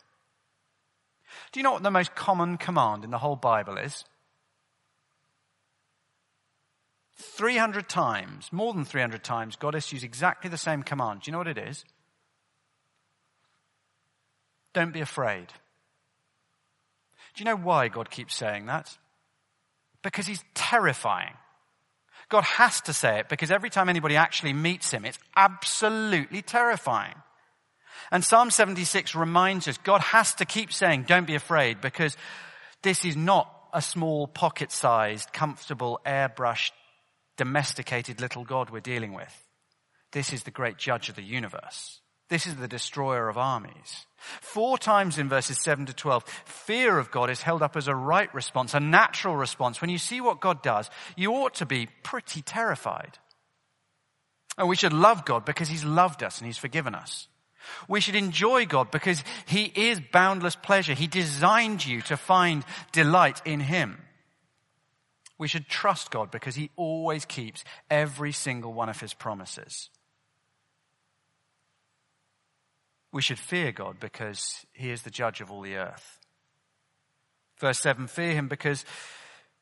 Do 1.50 1.60
you 1.60 1.64
know 1.64 1.72
what 1.72 1.82
the 1.82 1.90
most 1.90 2.14
common 2.14 2.58
command 2.58 3.04
in 3.04 3.10
the 3.10 3.18
whole 3.18 3.36
Bible 3.36 3.78
is? 3.78 4.04
300 7.18 7.88
times, 7.88 8.52
more 8.52 8.72
than 8.72 8.84
300 8.84 9.24
times, 9.24 9.56
God 9.56 9.74
issues 9.74 10.04
exactly 10.04 10.48
the 10.50 10.56
same 10.56 10.82
command. 10.82 11.22
Do 11.22 11.28
you 11.28 11.32
know 11.32 11.38
what 11.38 11.48
it 11.48 11.58
is? 11.58 11.84
Don't 14.72 14.92
be 14.92 15.00
afraid. 15.00 15.48
Do 17.34 17.42
you 17.42 17.44
know 17.44 17.56
why 17.56 17.88
God 17.88 18.10
keeps 18.10 18.34
saying 18.34 18.66
that? 18.66 18.96
Because 20.02 20.26
he's 20.26 20.44
terrifying. 20.54 21.34
God 22.28 22.44
has 22.44 22.80
to 22.82 22.92
say 22.92 23.20
it 23.20 23.28
because 23.28 23.50
every 23.50 23.70
time 23.70 23.88
anybody 23.88 24.16
actually 24.16 24.52
meets 24.52 24.90
him, 24.90 25.04
it's 25.04 25.18
absolutely 25.34 26.42
terrifying. 26.42 27.14
And 28.12 28.24
Psalm 28.24 28.50
76 28.50 29.14
reminds 29.14 29.66
us 29.66 29.78
God 29.78 30.00
has 30.00 30.34
to 30.34 30.44
keep 30.44 30.72
saying, 30.72 31.04
don't 31.08 31.26
be 31.26 31.34
afraid 31.34 31.80
because 31.80 32.16
this 32.82 33.04
is 33.04 33.16
not 33.16 33.52
a 33.72 33.82
small 33.82 34.26
pocket 34.26 34.70
sized, 34.70 35.32
comfortable, 35.32 36.00
airbrushed, 36.06 36.72
domesticated 37.38 38.20
little 38.20 38.44
God 38.44 38.68
we're 38.68 38.80
dealing 38.80 39.14
with. 39.14 39.48
This 40.12 40.32
is 40.34 40.42
the 40.42 40.50
great 40.50 40.76
judge 40.76 41.08
of 41.08 41.16
the 41.16 41.22
universe. 41.22 42.00
This 42.28 42.46
is 42.46 42.56
the 42.56 42.68
destroyer 42.68 43.28
of 43.28 43.38
armies. 43.38 44.06
Four 44.42 44.76
times 44.76 45.18
in 45.18 45.30
verses 45.30 45.62
7 45.62 45.86
to 45.86 45.94
12, 45.94 46.24
fear 46.44 46.98
of 46.98 47.10
God 47.10 47.30
is 47.30 47.40
held 47.40 47.62
up 47.62 47.76
as 47.76 47.88
a 47.88 47.94
right 47.94 48.32
response, 48.34 48.74
a 48.74 48.80
natural 48.80 49.34
response. 49.34 49.80
When 49.80 49.88
you 49.88 49.96
see 49.96 50.20
what 50.20 50.40
God 50.40 50.62
does, 50.62 50.90
you 51.16 51.32
ought 51.32 51.54
to 51.54 51.66
be 51.66 51.88
pretty 52.02 52.42
terrified. 52.42 53.18
And 54.58 54.68
we 54.68 54.76
should 54.76 54.92
love 54.92 55.24
God 55.24 55.46
because 55.46 55.68
He's 55.68 55.84
loved 55.84 56.22
us 56.22 56.38
and 56.38 56.46
He's 56.46 56.58
forgiven 56.58 56.94
us. 56.94 57.28
We 57.86 58.00
should 58.00 58.16
enjoy 58.16 58.66
God 58.66 58.90
because 58.90 59.22
He 59.46 59.64
is 59.64 60.00
boundless 60.12 60.56
pleasure. 60.56 60.94
He 60.94 61.06
designed 61.06 61.86
you 61.86 62.02
to 62.02 62.16
find 62.16 62.64
delight 62.92 63.40
in 63.46 63.60
Him. 63.60 63.98
We 65.38 65.48
should 65.48 65.68
trust 65.68 66.10
God 66.10 66.30
because 66.30 66.56
He 66.56 66.70
always 66.76 67.24
keeps 67.24 67.64
every 67.90 68.32
single 68.32 68.72
one 68.72 68.88
of 68.88 69.00
His 69.00 69.14
promises. 69.14 69.88
We 73.12 73.22
should 73.22 73.38
fear 73.38 73.72
God 73.72 73.98
because 74.00 74.66
he 74.72 74.90
is 74.90 75.02
the 75.02 75.10
judge 75.10 75.40
of 75.40 75.50
all 75.50 75.62
the 75.62 75.76
earth. 75.76 76.18
Verse 77.58 77.80
7 77.80 78.06
Fear 78.06 78.34
him 78.34 78.48
because 78.48 78.84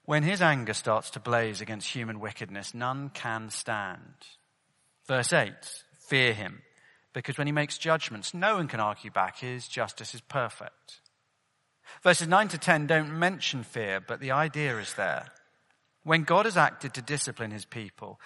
when 0.04 0.22
his 0.22 0.42
anger 0.42 0.74
starts 0.74 1.10
to 1.10 1.20
blaze 1.20 1.60
against 1.60 1.88
human 1.88 2.20
wickedness, 2.20 2.74
none 2.74 3.10
can 3.10 3.50
stand. 3.50 4.14
Verse 5.06 5.32
8 5.32 5.52
Fear 6.08 6.34
him 6.34 6.62
because 7.12 7.38
when 7.38 7.46
he 7.46 7.52
makes 7.52 7.78
judgments, 7.78 8.34
no 8.34 8.56
one 8.56 8.68
can 8.68 8.80
argue 8.80 9.10
back. 9.10 9.38
His 9.38 9.68
justice 9.68 10.14
is 10.14 10.20
perfect. 10.20 11.00
Verses 12.02 12.28
9 12.28 12.48
to 12.48 12.58
10 12.58 12.86
don't 12.88 13.16
mention 13.16 13.62
fear, 13.62 14.00
but 14.00 14.20
the 14.20 14.32
idea 14.32 14.76
is 14.78 14.94
there. 14.94 15.26
When 16.06 16.22
God 16.22 16.44
has 16.44 16.56
acted 16.56 16.94
to 16.94 17.02
discipline 17.02 17.50
his 17.50 17.64
people, 17.64 18.20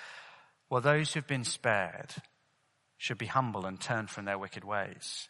well, 0.69 0.83
those 0.83 1.15
who've 1.15 1.27
been 1.27 1.45
spared 1.45 2.13
should 2.99 3.17
be 3.17 3.25
humble 3.25 3.65
and 3.65 3.81
turn 3.81 4.07
from 4.07 4.27
their 4.27 4.37
wicked 4.37 4.65
ways. 4.65 5.29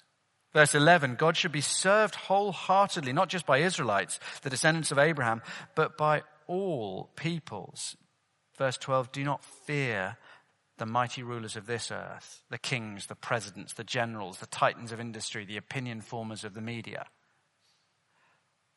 Verse 0.52 0.74
11, 0.74 1.14
God 1.14 1.36
should 1.36 1.52
be 1.52 1.60
served 1.60 2.16
wholeheartedly, 2.16 3.12
not 3.12 3.28
just 3.28 3.46
by 3.46 3.58
Israelites, 3.58 4.18
the 4.42 4.50
descendants 4.50 4.90
of 4.90 4.98
Abraham, 4.98 5.42
but 5.76 5.96
by 5.96 6.24
all 6.48 7.10
peoples. 7.14 7.96
Verse 8.58 8.76
12, 8.78 9.12
do 9.12 9.22
not 9.22 9.44
fear 9.44 10.16
the 10.76 10.86
mighty 10.86 11.22
rulers 11.22 11.54
of 11.54 11.66
this 11.66 11.92
earth, 11.92 12.42
the 12.50 12.58
kings, 12.58 13.06
the 13.06 13.14
presidents, 13.14 13.74
the 13.74 13.84
generals, 13.84 14.38
the 14.38 14.46
titans 14.46 14.90
of 14.90 14.98
industry, 14.98 15.44
the 15.44 15.56
opinion 15.56 16.00
formers 16.00 16.42
of 16.42 16.54
the 16.54 16.60
media. 16.60 17.06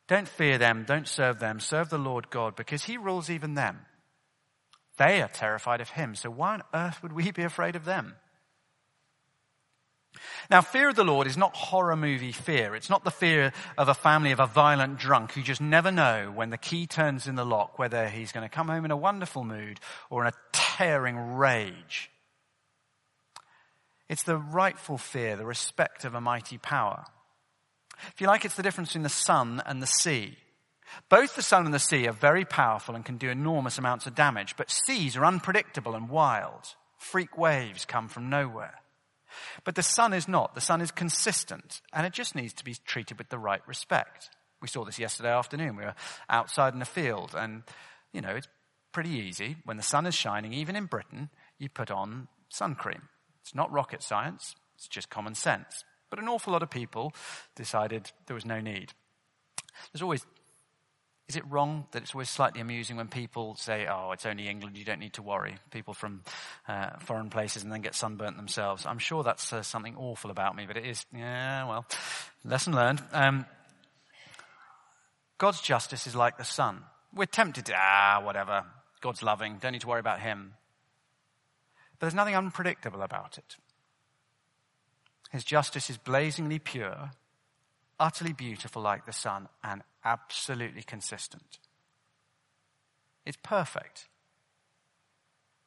Don't 0.07 0.27
fear 0.27 0.57
them, 0.57 0.83
don't 0.85 1.07
serve 1.07 1.39
them, 1.39 1.59
serve 1.59 1.89
the 1.89 1.97
Lord 1.97 2.29
God, 2.29 2.55
because 2.55 2.83
he 2.83 2.97
rules 2.97 3.29
even 3.29 3.53
them. 3.53 3.79
They 4.97 5.21
are 5.21 5.29
terrified 5.29 5.81
of 5.81 5.91
him, 5.91 6.15
so 6.15 6.29
why 6.29 6.55
on 6.55 6.63
earth 6.73 7.01
would 7.01 7.13
we 7.13 7.31
be 7.31 7.43
afraid 7.43 7.75
of 7.75 7.85
them? 7.85 8.15
Now, 10.49 10.61
fear 10.61 10.89
of 10.89 10.95
the 10.95 11.03
Lord 11.03 11.25
is 11.25 11.37
not 11.37 11.55
horror 11.55 11.95
movie 11.95 12.31
fear. 12.31 12.75
It's 12.75 12.89
not 12.89 13.03
the 13.03 13.11
fear 13.11 13.51
of 13.77 13.87
a 13.87 13.93
family 13.93 14.31
of 14.31 14.39
a 14.39 14.45
violent 14.45 14.99
drunk 14.99 15.31
who 15.31 15.41
just 15.41 15.61
never 15.61 15.91
know 15.91 16.31
when 16.33 16.49
the 16.49 16.57
key 16.57 16.85
turns 16.85 17.27
in 17.27 17.35
the 17.35 17.45
lock 17.45 17.79
whether 17.79 18.07
he's 18.07 18.31
going 18.31 18.47
to 18.47 18.53
come 18.53 18.67
home 18.67 18.85
in 18.85 18.91
a 18.91 18.97
wonderful 18.97 19.43
mood 19.43 19.79
or 20.09 20.21
in 20.23 20.27
a 20.27 20.37
tearing 20.51 21.35
rage. 21.35 22.11
It's 24.09 24.23
the 24.23 24.37
rightful 24.37 24.97
fear, 24.97 25.35
the 25.35 25.45
respect 25.45 26.05
of 26.05 26.13
a 26.13 26.21
mighty 26.21 26.57
power. 26.57 27.05
If 28.13 28.21
you 28.21 28.27
like, 28.27 28.45
it's 28.45 28.55
the 28.55 28.63
difference 28.63 28.89
between 28.89 29.03
the 29.03 29.09
sun 29.09 29.61
and 29.65 29.81
the 29.81 29.87
sea. 29.87 30.37
Both 31.09 31.35
the 31.35 31.41
sun 31.41 31.65
and 31.65 31.73
the 31.73 31.79
sea 31.79 32.07
are 32.07 32.13
very 32.13 32.45
powerful 32.45 32.95
and 32.95 33.05
can 33.05 33.17
do 33.17 33.29
enormous 33.29 33.77
amounts 33.77 34.05
of 34.05 34.15
damage, 34.15 34.55
but 34.57 34.69
seas 34.69 35.17
are 35.17 35.25
unpredictable 35.25 35.95
and 35.95 36.09
wild. 36.09 36.75
Freak 36.97 37.37
waves 37.37 37.85
come 37.85 38.07
from 38.07 38.29
nowhere. 38.29 38.75
But 39.63 39.75
the 39.75 39.83
sun 39.83 40.13
is 40.13 40.27
not. 40.27 40.55
The 40.55 40.61
sun 40.61 40.81
is 40.81 40.91
consistent 40.91 41.81
and 41.91 42.05
it 42.05 42.13
just 42.13 42.35
needs 42.35 42.53
to 42.53 42.63
be 42.63 42.75
treated 42.85 43.17
with 43.17 43.29
the 43.29 43.39
right 43.39 43.67
respect. 43.67 44.29
We 44.61 44.67
saw 44.67 44.85
this 44.85 44.99
yesterday 44.99 45.31
afternoon. 45.31 45.75
We 45.75 45.83
were 45.83 45.95
outside 46.29 46.73
in 46.73 46.81
a 46.81 46.85
field 46.85 47.33
and, 47.35 47.63
you 48.13 48.21
know, 48.21 48.29
it's 48.29 48.47
pretty 48.91 49.09
easy. 49.09 49.57
When 49.65 49.77
the 49.77 49.83
sun 49.83 50.05
is 50.05 50.15
shining, 50.15 50.53
even 50.53 50.75
in 50.75 50.85
Britain, 50.85 51.29
you 51.57 51.69
put 51.69 51.91
on 51.91 52.27
sun 52.49 52.75
cream. 52.75 53.09
It's 53.41 53.55
not 53.55 53.71
rocket 53.71 54.03
science. 54.03 54.55
It's 54.75 54.87
just 54.87 55.09
common 55.09 55.35
sense. 55.35 55.83
But 56.13 56.21
an 56.21 56.29
awful 56.29 56.53
lot 56.53 56.61
of 56.61 56.69
people 56.69 57.11
decided 57.55 58.11
there 58.27 58.35
was 58.35 58.45
no 58.45 58.61
need. 58.61 58.93
There's 59.91 60.03
always 60.03 60.23
is 61.27 61.35
it 61.35 61.43
wrong 61.49 61.87
that 61.89 62.03
it's 62.03 62.13
always 62.13 62.29
slightly 62.29 62.61
amusing 62.61 62.97
when 62.97 63.07
people 63.07 63.55
say, 63.55 63.87
oh, 63.87 64.11
it's 64.11 64.27
only 64.27 64.47
England, 64.47 64.77
you 64.77 64.85
don't 64.85 64.99
need 64.99 65.13
to 65.13 65.23
worry? 65.23 65.55
People 65.71 65.95
from 65.95 66.21
uh, 66.67 66.99
foreign 66.99 67.31
places 67.31 67.63
and 67.63 67.71
then 67.71 67.81
get 67.81 67.95
sunburnt 67.95 68.37
themselves. 68.37 68.85
I'm 68.85 68.99
sure 68.99 69.23
that's 69.23 69.51
uh, 69.51 69.63
something 69.63 69.95
awful 69.95 70.29
about 70.29 70.55
me, 70.55 70.65
but 70.67 70.77
it 70.77 70.85
is, 70.85 71.03
yeah, 71.15 71.67
well, 71.67 71.83
lesson 72.45 72.75
learned. 72.75 73.01
Um, 73.11 73.47
God's 75.39 75.61
justice 75.61 76.05
is 76.05 76.15
like 76.15 76.37
the 76.37 76.43
sun. 76.43 76.83
We're 77.11 77.25
tempted 77.25 77.65
to, 77.65 77.73
ah, 77.75 78.21
whatever. 78.23 78.65
God's 79.01 79.23
loving, 79.23 79.57
don't 79.59 79.71
need 79.71 79.81
to 79.81 79.87
worry 79.87 79.99
about 79.99 80.19
him. 80.19 80.53
But 81.97 82.01
there's 82.01 82.13
nothing 82.13 82.35
unpredictable 82.35 83.01
about 83.01 83.39
it. 83.39 83.57
His 85.33 85.43
justice 85.43 85.89
is 85.89 85.97
blazingly 85.97 86.59
pure, 86.59 87.09
utterly 87.99 88.33
beautiful 88.33 88.83
like 88.83 89.07
the 89.07 89.11
sun, 89.11 89.49
and 89.63 89.81
absolutely 90.05 90.83
consistent. 90.83 91.57
It's 93.25 93.39
perfect. 93.41 94.09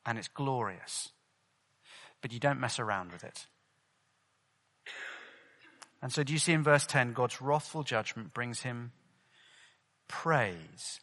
And 0.06 0.18
it's 0.18 0.28
glorious. 0.28 1.08
But 2.22 2.32
you 2.32 2.38
don't 2.38 2.60
mess 2.60 2.78
around 2.78 3.10
with 3.10 3.24
it. 3.24 3.46
And 6.00 6.12
so, 6.12 6.22
do 6.22 6.32
you 6.32 6.38
see 6.38 6.52
in 6.52 6.62
verse 6.62 6.86
10, 6.86 7.12
God's 7.12 7.42
wrathful 7.42 7.82
judgment 7.82 8.32
brings 8.32 8.60
him 8.60 8.92
praise? 10.06 11.00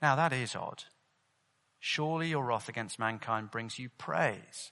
Now, 0.00 0.14
that 0.14 0.32
is 0.32 0.54
odd. 0.54 0.84
Surely 1.80 2.28
your 2.28 2.44
wrath 2.44 2.68
against 2.68 3.00
mankind 3.00 3.50
brings 3.50 3.80
you 3.80 3.88
praise. 3.98 4.70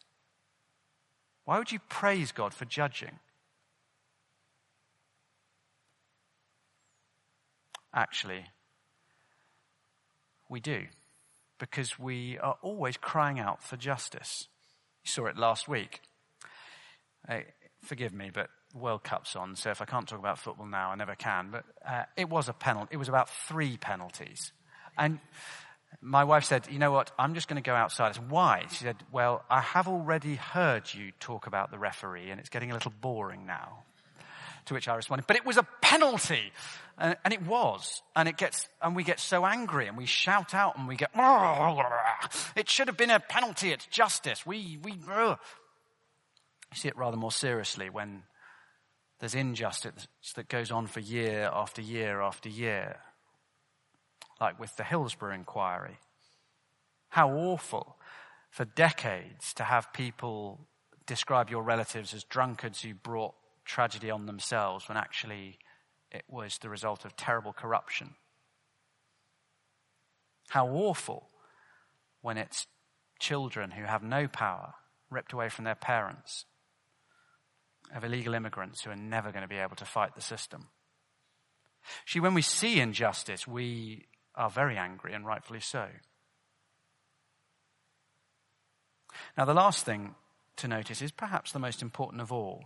Why 1.48 1.56
would 1.56 1.72
you 1.72 1.78
praise 1.88 2.30
God 2.30 2.52
for 2.52 2.66
judging? 2.66 3.20
actually. 7.98 8.44
We 10.48 10.60
do, 10.60 10.84
because 11.58 11.98
we 11.98 12.38
are 12.38 12.56
always 12.62 12.96
crying 12.96 13.38
out 13.38 13.62
for 13.62 13.76
justice. 13.76 14.48
You 15.04 15.10
saw 15.10 15.26
it 15.26 15.36
last 15.36 15.68
week. 15.68 16.00
Uh, 17.28 17.40
forgive 17.82 18.14
me, 18.14 18.30
but 18.32 18.48
World 18.74 19.02
Cup's 19.02 19.36
on, 19.36 19.56
so 19.56 19.70
if 19.70 19.82
I 19.82 19.84
can't 19.84 20.06
talk 20.06 20.18
about 20.18 20.38
football 20.38 20.66
now, 20.66 20.90
I 20.90 20.94
never 20.94 21.14
can. 21.14 21.50
But 21.50 21.64
uh, 21.86 22.04
it 22.16 22.28
was 22.28 22.48
a 22.48 22.52
penalty. 22.52 22.90
It 22.92 22.98
was 22.98 23.08
about 23.08 23.28
three 23.28 23.76
penalties, 23.76 24.52
and 24.96 25.18
My 26.00 26.24
wife 26.24 26.44
said, 26.44 26.66
you 26.70 26.78
know 26.78 26.92
what, 26.92 27.10
I'm 27.18 27.34
just 27.34 27.48
going 27.48 27.60
to 27.60 27.66
go 27.66 27.74
outside. 27.74 28.10
I 28.10 28.12
said, 28.12 28.30
why? 28.30 28.66
She 28.70 28.84
said, 28.84 28.96
well, 29.10 29.44
I 29.50 29.60
have 29.60 29.88
already 29.88 30.36
heard 30.36 30.92
you 30.92 31.12
talk 31.18 31.46
about 31.46 31.70
the 31.70 31.78
referee 31.78 32.30
and 32.30 32.38
it's 32.38 32.48
getting 32.48 32.70
a 32.70 32.74
little 32.74 32.92
boring 33.00 33.46
now. 33.46 33.84
To 34.66 34.74
which 34.74 34.86
I 34.86 34.94
responded, 34.96 35.26
but 35.26 35.36
it 35.36 35.46
was 35.46 35.56
a 35.56 35.66
penalty. 35.80 36.52
And, 36.98 37.16
and, 37.24 37.32
it 37.32 37.40
was. 37.46 38.02
And 38.14 38.28
it 38.28 38.36
gets, 38.36 38.68
and 38.82 38.94
we 38.94 39.02
get 39.02 39.18
so 39.18 39.46
angry 39.46 39.86
and 39.86 39.96
we 39.96 40.04
shout 40.04 40.52
out 40.52 40.76
and 40.76 40.86
we 40.86 40.94
get, 40.94 41.10
it 42.56 42.68
should 42.68 42.88
have 42.88 42.98
been 42.98 43.08
a 43.08 43.18
penalty. 43.18 43.72
It's 43.72 43.86
justice. 43.86 44.44
We, 44.44 44.78
we, 44.82 44.92
you 44.92 45.36
see 46.74 46.88
it 46.88 46.96
rather 46.96 47.16
more 47.16 47.32
seriously 47.32 47.88
when 47.88 48.24
there's 49.20 49.34
injustice 49.34 50.06
that 50.36 50.48
goes 50.48 50.70
on 50.70 50.86
for 50.86 51.00
year 51.00 51.50
after 51.52 51.82
year 51.82 52.20
after 52.20 52.48
year. 52.48 52.98
Like 54.40 54.58
with 54.58 54.76
the 54.76 54.84
Hillsborough 54.84 55.34
inquiry. 55.34 55.98
How 57.10 57.30
awful 57.30 57.96
for 58.50 58.64
decades 58.64 59.52
to 59.54 59.64
have 59.64 59.92
people 59.92 60.60
describe 61.06 61.50
your 61.50 61.62
relatives 61.62 62.14
as 62.14 62.24
drunkards 62.24 62.82
who 62.82 62.94
brought 62.94 63.34
tragedy 63.64 64.10
on 64.10 64.26
themselves 64.26 64.88
when 64.88 64.96
actually 64.96 65.58
it 66.10 66.24
was 66.28 66.58
the 66.58 66.68
result 66.68 67.04
of 67.04 67.16
terrible 67.16 67.52
corruption. 67.52 68.14
How 70.48 70.68
awful 70.68 71.28
when 72.22 72.38
it's 72.38 72.66
children 73.18 73.72
who 73.72 73.84
have 73.84 74.02
no 74.02 74.28
power, 74.28 74.74
ripped 75.10 75.32
away 75.32 75.48
from 75.48 75.64
their 75.64 75.74
parents, 75.74 76.44
of 77.94 78.04
illegal 78.04 78.34
immigrants 78.34 78.82
who 78.82 78.90
are 78.90 78.96
never 78.96 79.32
going 79.32 79.42
to 79.42 79.48
be 79.48 79.56
able 79.56 79.76
to 79.76 79.84
fight 79.84 80.14
the 80.14 80.20
system. 80.20 80.68
See, 82.06 82.20
when 82.20 82.34
we 82.34 82.42
see 82.42 82.80
injustice, 82.80 83.46
we 83.46 84.06
are 84.38 84.48
very 84.48 84.78
angry, 84.78 85.12
and 85.12 85.26
rightfully 85.26 85.60
so. 85.60 85.88
Now, 89.36 89.44
the 89.44 89.54
last 89.54 89.84
thing 89.84 90.14
to 90.56 90.68
notice 90.68 91.02
is 91.02 91.10
perhaps 91.10 91.52
the 91.52 91.58
most 91.58 91.82
important 91.82 92.22
of 92.22 92.32
all, 92.32 92.64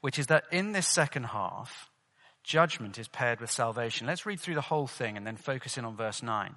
which 0.00 0.18
is 0.18 0.28
that 0.28 0.44
in 0.52 0.72
this 0.72 0.86
second 0.86 1.24
half, 1.24 1.90
Judgment 2.42 2.98
is 2.98 3.08
paired 3.08 3.40
with 3.40 3.50
salvation. 3.50 4.06
Let's 4.06 4.26
read 4.26 4.40
through 4.40 4.54
the 4.54 4.60
whole 4.60 4.86
thing 4.86 5.16
and 5.16 5.26
then 5.26 5.36
focus 5.36 5.76
in 5.76 5.84
on 5.84 5.96
verse 5.96 6.22
9. 6.22 6.54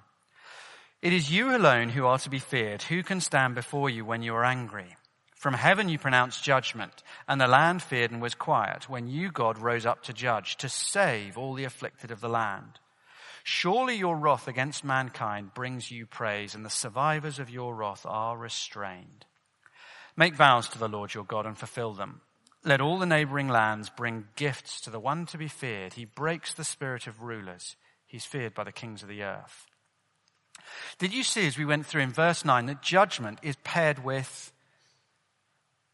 It 1.02 1.12
is 1.12 1.30
you 1.30 1.54
alone 1.54 1.90
who 1.90 2.06
are 2.06 2.18
to 2.18 2.30
be 2.30 2.38
feared. 2.38 2.82
Who 2.84 3.02
can 3.02 3.20
stand 3.20 3.54
before 3.54 3.90
you 3.90 4.04
when 4.04 4.22
you 4.22 4.34
are 4.34 4.44
angry? 4.44 4.96
From 5.36 5.54
heaven 5.54 5.90
you 5.90 5.98
pronounced 5.98 6.42
judgment, 6.42 7.02
and 7.28 7.38
the 7.38 7.46
land 7.46 7.82
feared 7.82 8.10
and 8.10 8.22
was 8.22 8.34
quiet 8.34 8.88
when 8.88 9.08
you, 9.08 9.30
God, 9.30 9.58
rose 9.58 9.84
up 9.84 10.02
to 10.04 10.14
judge, 10.14 10.56
to 10.56 10.70
save 10.70 11.36
all 11.36 11.52
the 11.52 11.64
afflicted 11.64 12.10
of 12.10 12.20
the 12.20 12.30
land. 12.30 12.80
Surely 13.46 13.94
your 13.94 14.16
wrath 14.16 14.48
against 14.48 14.84
mankind 14.84 15.52
brings 15.52 15.90
you 15.90 16.06
praise, 16.06 16.54
and 16.54 16.64
the 16.64 16.70
survivors 16.70 17.38
of 17.38 17.50
your 17.50 17.74
wrath 17.74 18.06
are 18.08 18.38
restrained. 18.38 19.26
Make 20.16 20.34
vows 20.34 20.66
to 20.70 20.78
the 20.78 20.88
Lord 20.88 21.12
your 21.12 21.24
God 21.24 21.44
and 21.44 21.56
fulfill 21.56 21.92
them. 21.92 22.22
Let 22.64 22.80
all 22.80 22.98
the 22.98 23.04
neighboring 23.04 23.48
lands 23.48 23.90
bring 23.90 24.28
gifts 24.34 24.80
to 24.80 24.90
the 24.90 24.98
one 24.98 25.26
to 25.26 25.36
be 25.36 25.48
feared. 25.48 25.92
He 25.92 26.06
breaks 26.06 26.54
the 26.54 26.64
spirit 26.64 27.06
of 27.06 27.20
rulers. 27.20 27.76
He's 28.06 28.24
feared 28.24 28.54
by 28.54 28.64
the 28.64 28.72
kings 28.72 29.02
of 29.02 29.10
the 29.10 29.22
earth. 29.22 29.66
Did 30.98 31.12
you 31.12 31.22
see 31.22 31.46
as 31.46 31.58
we 31.58 31.66
went 31.66 31.84
through 31.84 32.00
in 32.00 32.12
verse 32.12 32.46
9 32.46 32.64
that 32.64 32.80
judgment 32.80 33.40
is 33.42 33.56
paired 33.62 34.02
with 34.02 34.52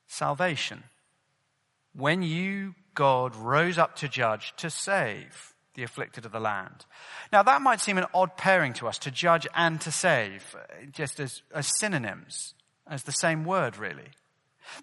salvation? 0.06 0.84
When 1.96 2.22
you, 2.22 2.76
God, 2.94 3.34
rose 3.34 3.76
up 3.76 3.96
to 3.96 4.08
judge, 4.08 4.54
to 4.58 4.70
save 4.70 5.50
the 5.74 5.83
afflicted 5.83 6.24
of 6.24 6.33
the 6.33 6.40
land. 6.40 6.87
Now 7.33 7.42
that 7.42 7.62
might 7.62 7.80
seem 7.80 7.98
an 7.98 8.06
odd 8.12 8.37
pairing 8.37 8.72
to 8.74 8.88
us, 8.88 8.98
to 8.98 9.11
judge 9.11 9.46
and 9.54 9.80
to 9.83 9.92
save, 9.92 10.56
just 10.92 11.20
as, 11.20 11.42
as 11.54 11.70
synonyms, 11.78 12.54
as 12.87 13.04
the 13.04 13.12
same 13.12 13.44
word 13.44 13.76
really. 13.76 14.09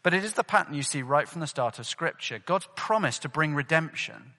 But 0.03 0.13
it 0.13 0.23
is 0.23 0.33
the 0.33 0.43
pattern 0.43 0.73
you 0.73 0.83
see 0.83 1.01
right 1.01 1.27
from 1.27 1.41
the 1.41 1.47
start 1.47 1.79
of 1.79 1.85
scripture. 1.85 2.39
God's 2.45 2.67
promise 2.75 3.19
to 3.19 3.29
bring 3.29 3.55
redemption 3.55 4.33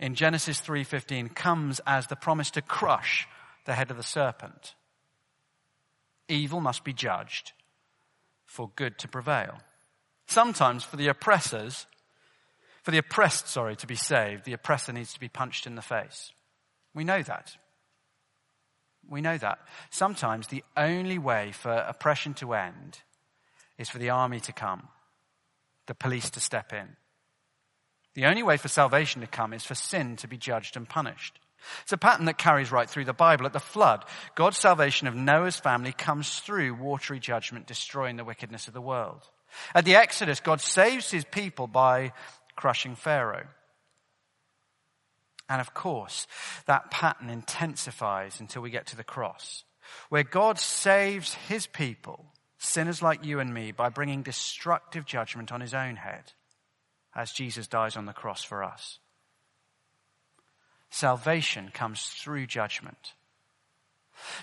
in 0.00 0.14
Genesis 0.14 0.60
3:15 0.60 1.28
comes 1.34 1.80
as 1.86 2.06
the 2.06 2.16
promise 2.16 2.50
to 2.52 2.62
crush 2.62 3.28
the 3.66 3.74
head 3.74 3.90
of 3.90 3.98
the 3.98 4.02
serpent. 4.02 4.74
Evil 6.26 6.60
must 6.60 6.84
be 6.84 6.92
judged 6.92 7.52
for 8.46 8.70
good 8.76 8.98
to 8.98 9.08
prevail. 9.08 9.60
Sometimes 10.26 10.84
for 10.84 10.96
the 10.96 11.08
oppressors, 11.08 11.86
for 12.82 12.90
the 12.90 12.98
oppressed, 12.98 13.48
sorry, 13.48 13.76
to 13.76 13.86
be 13.86 13.94
saved, 13.94 14.44
the 14.44 14.52
oppressor 14.52 14.92
needs 14.92 15.12
to 15.12 15.20
be 15.20 15.28
punched 15.28 15.66
in 15.66 15.74
the 15.74 15.82
face. 15.82 16.32
We 16.94 17.04
know 17.04 17.22
that. 17.22 17.56
We 19.08 19.20
know 19.20 19.38
that. 19.38 19.58
Sometimes 19.90 20.46
the 20.46 20.64
only 20.76 21.18
way 21.18 21.52
for 21.52 21.72
oppression 21.72 22.34
to 22.34 22.54
end 22.54 23.00
is 23.78 23.88
for 23.88 23.98
the 23.98 24.10
army 24.10 24.40
to 24.40 24.52
come, 24.52 24.88
the 25.86 25.94
police 25.94 26.30
to 26.30 26.40
step 26.40 26.72
in. 26.72 26.96
The 28.14 28.26
only 28.26 28.42
way 28.42 28.56
for 28.56 28.68
salvation 28.68 29.20
to 29.20 29.26
come 29.26 29.52
is 29.52 29.64
for 29.64 29.74
sin 29.74 30.16
to 30.16 30.28
be 30.28 30.36
judged 30.36 30.76
and 30.76 30.88
punished. 30.88 31.38
It's 31.82 31.92
a 31.92 31.98
pattern 31.98 32.24
that 32.24 32.38
carries 32.38 32.72
right 32.72 32.88
through 32.88 33.04
the 33.04 33.12
Bible. 33.12 33.46
At 33.46 33.52
the 33.52 33.60
flood, 33.60 34.04
God's 34.34 34.58
salvation 34.58 35.06
of 35.06 35.14
Noah's 35.14 35.58
family 35.58 35.92
comes 35.92 36.40
through 36.40 36.74
watery 36.74 37.20
judgment, 37.20 37.66
destroying 37.66 38.16
the 38.16 38.24
wickedness 38.24 38.66
of 38.66 38.74
the 38.74 38.80
world. 38.80 39.28
At 39.74 39.84
the 39.84 39.96
Exodus, 39.96 40.40
God 40.40 40.60
saves 40.60 41.10
his 41.10 41.24
people 41.24 41.66
by 41.66 42.12
crushing 42.60 42.94
Pharaoh. 42.94 43.46
And 45.48 45.62
of 45.62 45.72
course, 45.72 46.26
that 46.66 46.90
pattern 46.90 47.30
intensifies 47.30 48.38
until 48.38 48.60
we 48.60 48.68
get 48.68 48.86
to 48.88 48.96
the 48.96 49.02
cross, 49.02 49.64
where 50.10 50.24
God 50.24 50.58
saves 50.58 51.32
his 51.48 51.66
people 51.66 52.26
sinners 52.58 53.00
like 53.00 53.24
you 53.24 53.40
and 53.40 53.54
me 53.54 53.72
by 53.72 53.88
bringing 53.88 54.22
destructive 54.22 55.06
judgment 55.06 55.50
on 55.50 55.62
his 55.62 55.72
own 55.72 55.96
head 55.96 56.32
as 57.16 57.32
Jesus 57.32 57.66
dies 57.66 57.96
on 57.96 58.04
the 58.04 58.12
cross 58.12 58.44
for 58.44 58.62
us. 58.62 58.98
Salvation 60.90 61.70
comes 61.72 62.02
through 62.02 62.46
judgment. 62.46 63.14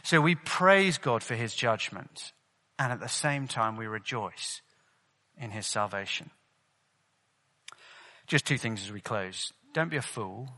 So 0.01 0.21
we 0.21 0.33
praise 0.33 0.97
God 0.97 1.21
for 1.21 1.35
his 1.35 1.53
judgment 1.53 2.33
and 2.79 2.91
at 2.91 2.99
the 2.99 3.07
same 3.07 3.47
time 3.47 3.77
we 3.77 3.85
rejoice 3.85 4.63
in 5.39 5.51
his 5.51 5.67
salvation. 5.67 6.31
Just 8.27 8.45
two 8.45 8.57
things 8.57 8.83
as 8.83 8.91
we 8.91 9.01
close. 9.01 9.53
Don't 9.73 9.89
be 9.89 9.97
a 9.97 10.01
fool 10.01 10.49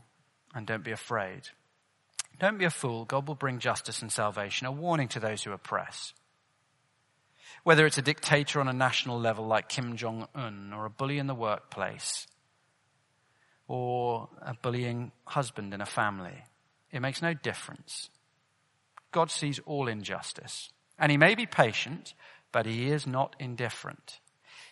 and 0.54 0.66
don't 0.66 0.84
be 0.84 0.90
afraid. 0.90 1.42
Don't 2.38 2.58
be 2.58 2.64
a 2.64 2.70
fool. 2.70 3.04
God 3.04 3.28
will 3.28 3.34
bring 3.34 3.58
justice 3.58 4.02
and 4.02 4.10
salvation, 4.10 4.66
a 4.66 4.72
warning 4.72 5.08
to 5.08 5.20
those 5.20 5.44
who 5.44 5.52
oppress. 5.52 6.12
Whether 7.62 7.86
it's 7.86 7.98
a 7.98 8.02
dictator 8.02 8.60
on 8.60 8.68
a 8.68 8.72
national 8.72 9.20
level 9.20 9.46
like 9.46 9.68
Kim 9.68 9.96
Jong 9.96 10.26
un, 10.34 10.72
or 10.74 10.86
a 10.86 10.90
bully 10.90 11.18
in 11.18 11.26
the 11.26 11.34
workplace, 11.34 12.26
or 13.68 14.28
a 14.40 14.54
bullying 14.54 15.12
husband 15.26 15.74
in 15.74 15.80
a 15.80 15.86
family, 15.86 16.44
it 16.90 17.00
makes 17.00 17.22
no 17.22 17.34
difference. 17.34 18.08
God 19.12 19.30
sees 19.30 19.60
all 19.60 19.86
injustice. 19.86 20.70
And 20.98 21.12
he 21.12 21.18
may 21.18 21.34
be 21.34 21.46
patient, 21.46 22.14
but 22.52 22.66
he 22.66 22.88
is 22.88 23.06
not 23.06 23.36
indifferent. 23.38 24.20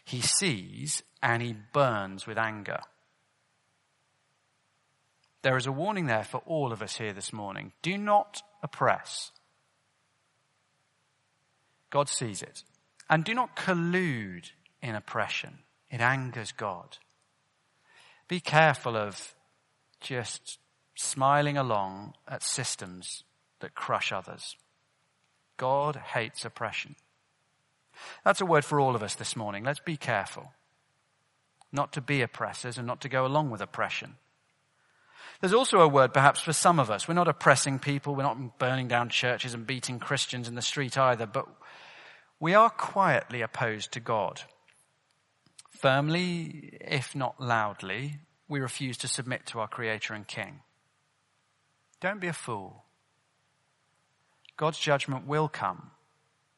He 0.04 0.20
sees 0.20 1.02
and 1.22 1.42
he 1.42 1.54
burns 1.72 2.26
with 2.26 2.38
anger. 2.38 2.80
There 5.42 5.56
is 5.56 5.66
a 5.66 5.72
warning 5.72 6.06
there 6.06 6.24
for 6.24 6.42
all 6.46 6.72
of 6.72 6.82
us 6.82 6.96
here 6.96 7.12
this 7.12 7.32
morning. 7.32 7.72
Do 7.82 7.96
not 7.96 8.42
oppress. 8.62 9.30
God 11.90 12.08
sees 12.08 12.42
it. 12.42 12.64
And 13.08 13.24
do 13.24 13.34
not 13.34 13.56
collude 13.56 14.50
in 14.82 14.94
oppression. 14.94 15.60
It 15.90 16.00
angers 16.00 16.52
God. 16.52 16.98
Be 18.26 18.40
careful 18.40 18.96
of 18.96 19.34
just 20.00 20.58
smiling 20.94 21.56
along 21.56 22.14
at 22.26 22.42
systems 22.42 23.24
that 23.60 23.74
crush 23.74 24.12
others. 24.12 24.56
God 25.56 25.96
hates 25.96 26.44
oppression. 26.44 26.96
That's 28.24 28.40
a 28.40 28.46
word 28.46 28.64
for 28.64 28.78
all 28.78 28.94
of 28.94 29.02
us 29.02 29.14
this 29.14 29.34
morning. 29.34 29.64
Let's 29.64 29.80
be 29.80 29.96
careful. 29.96 30.52
Not 31.72 31.92
to 31.92 32.00
be 32.00 32.22
oppressors 32.22 32.78
and 32.78 32.86
not 32.86 33.00
to 33.02 33.08
go 33.08 33.26
along 33.26 33.50
with 33.50 33.60
oppression. 33.60 34.16
There's 35.40 35.54
also 35.54 35.80
a 35.80 35.88
word 35.88 36.12
perhaps 36.12 36.40
for 36.40 36.52
some 36.52 36.80
of 36.80 36.90
us. 36.90 37.06
We're 37.06 37.14
not 37.14 37.28
oppressing 37.28 37.78
people. 37.78 38.14
We're 38.14 38.22
not 38.24 38.58
burning 38.58 38.88
down 38.88 39.08
churches 39.08 39.54
and 39.54 39.66
beating 39.66 39.98
Christians 39.98 40.48
in 40.48 40.54
the 40.54 40.62
street 40.62 40.98
either, 40.98 41.26
but 41.26 41.46
we 42.40 42.54
are 42.54 42.70
quietly 42.70 43.42
opposed 43.42 43.92
to 43.92 44.00
God. 44.00 44.42
Firmly, 45.70 46.76
if 46.80 47.14
not 47.14 47.40
loudly, 47.40 48.18
we 48.48 48.60
refuse 48.60 48.96
to 48.98 49.08
submit 49.08 49.46
to 49.46 49.60
our 49.60 49.68
Creator 49.68 50.14
and 50.14 50.26
King. 50.26 50.60
Don't 52.00 52.20
be 52.20 52.26
a 52.28 52.32
fool. 52.32 52.84
God's 54.56 54.78
judgment 54.78 55.26
will 55.26 55.48
come. 55.48 55.92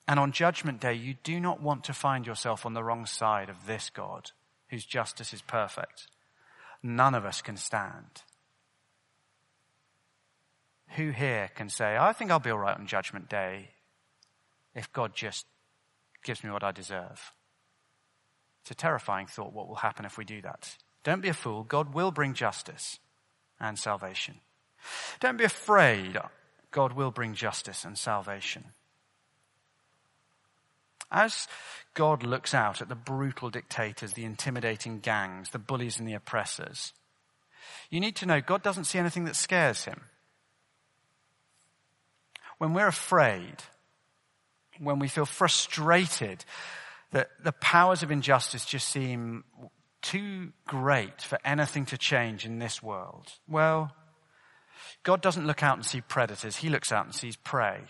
And 0.09 0.19
on 0.19 0.33
Judgment 0.33 0.81
Day, 0.81 0.95
you 0.95 1.15
do 1.23 1.39
not 1.39 1.63
want 1.63 1.85
to 1.85 1.93
find 1.93 2.27
yourself 2.27 2.65
on 2.65 2.73
the 2.73 2.83
wrong 2.83 3.07
side 3.07 3.49
of 3.49 3.67
this 3.67 3.91
God, 3.91 4.33
whose 4.71 4.85
justice 4.85 5.35
is 5.35 5.43
perfect. 5.43 6.07
None 6.83 7.15
of 7.15 7.25
us 7.25 7.43
can 7.43 7.57
stand. 7.57 8.23
Who 10.97 11.11
here 11.11 11.51
can 11.55 11.69
say, 11.69 11.97
I 11.97 12.13
think 12.13 12.31
I'll 12.31 12.39
be 12.39 12.51
all 12.51 12.59
right 12.59 12.77
on 12.77 12.87
Judgment 12.87 13.29
Day 13.29 13.71
if 14.75 14.93
God 14.93 15.15
just 15.15 15.47
gives 16.25 16.43
me 16.43 16.51
what 16.51 16.65
I 16.65 16.73
deserve? 16.73 17.33
It's 18.63 18.71
a 18.71 18.75
terrifying 18.75 19.27
thought 19.27 19.53
what 19.53 19.69
will 19.69 19.77
happen 19.77 20.05
if 20.05 20.19
we 20.19 20.25
do 20.25 20.41
that. 20.43 20.77
Don't 21.03 21.23
be 21.23 21.29
a 21.29 21.35
fool. 21.35 21.63
God 21.65 21.95
will 21.95 22.11
bring 22.11 22.35
justice 22.35 22.99
and 23.59 23.79
salvation. 23.79 24.37
Don't 25.21 25.37
be 25.37 25.45
afraid. 25.45 26.19
God 26.71 26.93
will 26.93 27.11
bring 27.11 27.35
justice 27.35 27.85
and 27.85 27.97
salvation. 27.97 28.65
As 31.11 31.49
God 31.95 32.23
looks 32.23 32.55
out 32.55 32.81
at 32.81 32.89
the 32.89 32.95
brutal 32.95 33.51
dictators, 33.51 34.13
the 34.13 34.25
intimidating 34.25 35.01
gangs, 35.01 35.51
the 35.51 35.59
bullies 35.59 35.99
and 35.99 36.07
the 36.07 36.15
oppressors, 36.15 36.93
you 37.91 38.01
need 38.01 38.17
to 38.17 38.27
know 38.27 38.41
God 38.41 38.63
doesn't 38.63 38.85
see 38.85 38.99
anything 38.99 39.25
that 39.25 39.37
scares 39.37 39.85
him. 39.85 40.03
When 42.59 42.73
we're 42.73 42.87
afraid, 42.87 43.57
when 44.79 44.99
we 44.99 45.09
feel 45.09 45.27
frustrated 45.27 46.45
that 47.11 47.31
the 47.43 47.53
powers 47.53 48.03
of 48.03 48.11
injustice 48.11 48.65
just 48.65 48.89
seem 48.89 49.45
too 50.03 50.53
great 50.67 51.21
for 51.21 51.39
anything 51.45 51.87
to 51.87 51.99
change 51.99 52.47
in 52.47 52.59
this 52.59 52.83
world, 52.83 53.33
well, 53.49 53.93
God 55.03 55.21
doesn't 55.21 55.47
look 55.47 55.63
out 55.63 55.77
and 55.77 55.85
see 55.85 56.01
predators. 56.01 56.57
He 56.57 56.69
looks 56.69 56.93
out 56.93 57.07
and 57.07 57.15
sees 57.15 57.37
prey. 57.37 57.81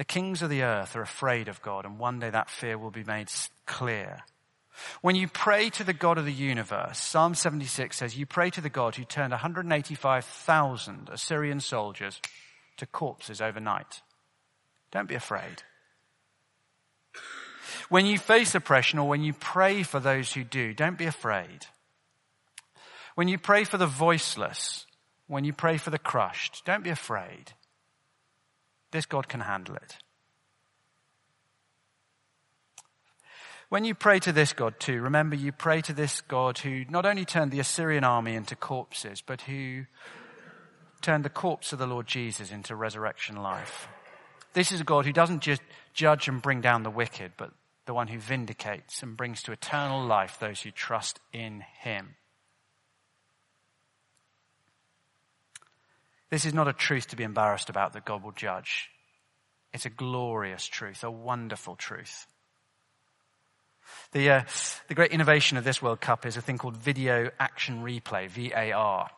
The 0.00 0.04
kings 0.04 0.40
of 0.40 0.48
the 0.48 0.62
earth 0.62 0.96
are 0.96 1.02
afraid 1.02 1.46
of 1.46 1.60
God, 1.60 1.84
and 1.84 1.98
one 1.98 2.20
day 2.20 2.30
that 2.30 2.48
fear 2.48 2.78
will 2.78 2.90
be 2.90 3.04
made 3.04 3.30
clear. 3.66 4.22
When 5.02 5.14
you 5.14 5.28
pray 5.28 5.68
to 5.68 5.84
the 5.84 5.92
God 5.92 6.16
of 6.16 6.24
the 6.24 6.32
universe, 6.32 6.98
Psalm 6.98 7.34
76 7.34 7.98
says, 7.98 8.16
You 8.16 8.24
pray 8.24 8.48
to 8.48 8.62
the 8.62 8.70
God 8.70 8.96
who 8.96 9.04
turned 9.04 9.32
185,000 9.32 11.10
Assyrian 11.12 11.60
soldiers 11.60 12.18
to 12.78 12.86
corpses 12.86 13.42
overnight. 13.42 14.00
Don't 14.90 15.06
be 15.06 15.16
afraid. 15.16 15.64
When 17.90 18.06
you 18.06 18.16
face 18.16 18.54
oppression 18.54 18.98
or 18.98 19.06
when 19.06 19.22
you 19.22 19.34
pray 19.34 19.82
for 19.82 20.00
those 20.00 20.32
who 20.32 20.44
do, 20.44 20.72
don't 20.72 20.96
be 20.96 21.04
afraid. 21.04 21.66
When 23.16 23.28
you 23.28 23.36
pray 23.36 23.64
for 23.64 23.76
the 23.76 23.86
voiceless, 23.86 24.86
when 25.26 25.44
you 25.44 25.52
pray 25.52 25.76
for 25.76 25.90
the 25.90 25.98
crushed, 25.98 26.62
don't 26.64 26.84
be 26.84 26.88
afraid. 26.88 27.52
This 28.90 29.06
God 29.06 29.28
can 29.28 29.40
handle 29.40 29.76
it. 29.76 29.96
When 33.68 33.84
you 33.84 33.94
pray 33.94 34.18
to 34.20 34.32
this 34.32 34.52
God 34.52 34.80
too, 34.80 35.00
remember 35.00 35.36
you 35.36 35.52
pray 35.52 35.80
to 35.82 35.92
this 35.92 36.22
God 36.22 36.58
who 36.58 36.84
not 36.90 37.06
only 37.06 37.24
turned 37.24 37.52
the 37.52 37.60
Assyrian 37.60 38.02
army 38.02 38.34
into 38.34 38.56
corpses, 38.56 39.22
but 39.24 39.42
who 39.42 39.84
turned 41.00 41.24
the 41.24 41.30
corpse 41.30 41.72
of 41.72 41.78
the 41.78 41.86
Lord 41.86 42.08
Jesus 42.08 42.50
into 42.50 42.74
resurrection 42.74 43.36
life. 43.36 43.86
This 44.54 44.72
is 44.72 44.80
a 44.80 44.84
God 44.84 45.06
who 45.06 45.12
doesn't 45.12 45.42
just 45.42 45.62
judge 45.94 46.26
and 46.26 46.42
bring 46.42 46.60
down 46.60 46.82
the 46.82 46.90
wicked, 46.90 47.32
but 47.36 47.52
the 47.86 47.94
one 47.94 48.08
who 48.08 48.18
vindicates 48.18 49.04
and 49.04 49.16
brings 49.16 49.42
to 49.44 49.52
eternal 49.52 50.04
life 50.04 50.38
those 50.40 50.60
who 50.62 50.72
trust 50.72 51.20
in 51.32 51.64
him. 51.80 52.16
This 56.30 56.44
is 56.44 56.54
not 56.54 56.68
a 56.68 56.72
truth 56.72 57.08
to 57.08 57.16
be 57.16 57.24
embarrassed 57.24 57.70
about 57.70 57.92
that 57.92 58.04
God 58.04 58.22
will 58.22 58.32
judge. 58.32 58.88
It's 59.72 59.86
a 59.86 59.90
glorious 59.90 60.66
truth, 60.66 61.04
a 61.04 61.10
wonderful 61.10 61.76
truth. 61.76 62.26
The, 64.12 64.30
uh, 64.30 64.42
the 64.88 64.94
great 64.94 65.12
innovation 65.12 65.58
of 65.58 65.64
this 65.64 65.82
World 65.82 66.00
Cup 66.00 66.26
is 66.26 66.36
a 66.36 66.40
thing 66.40 66.58
called 66.58 66.76
video 66.76 67.30
action 67.38 67.82
replay, 67.82 68.28
VAR. 68.28 69.10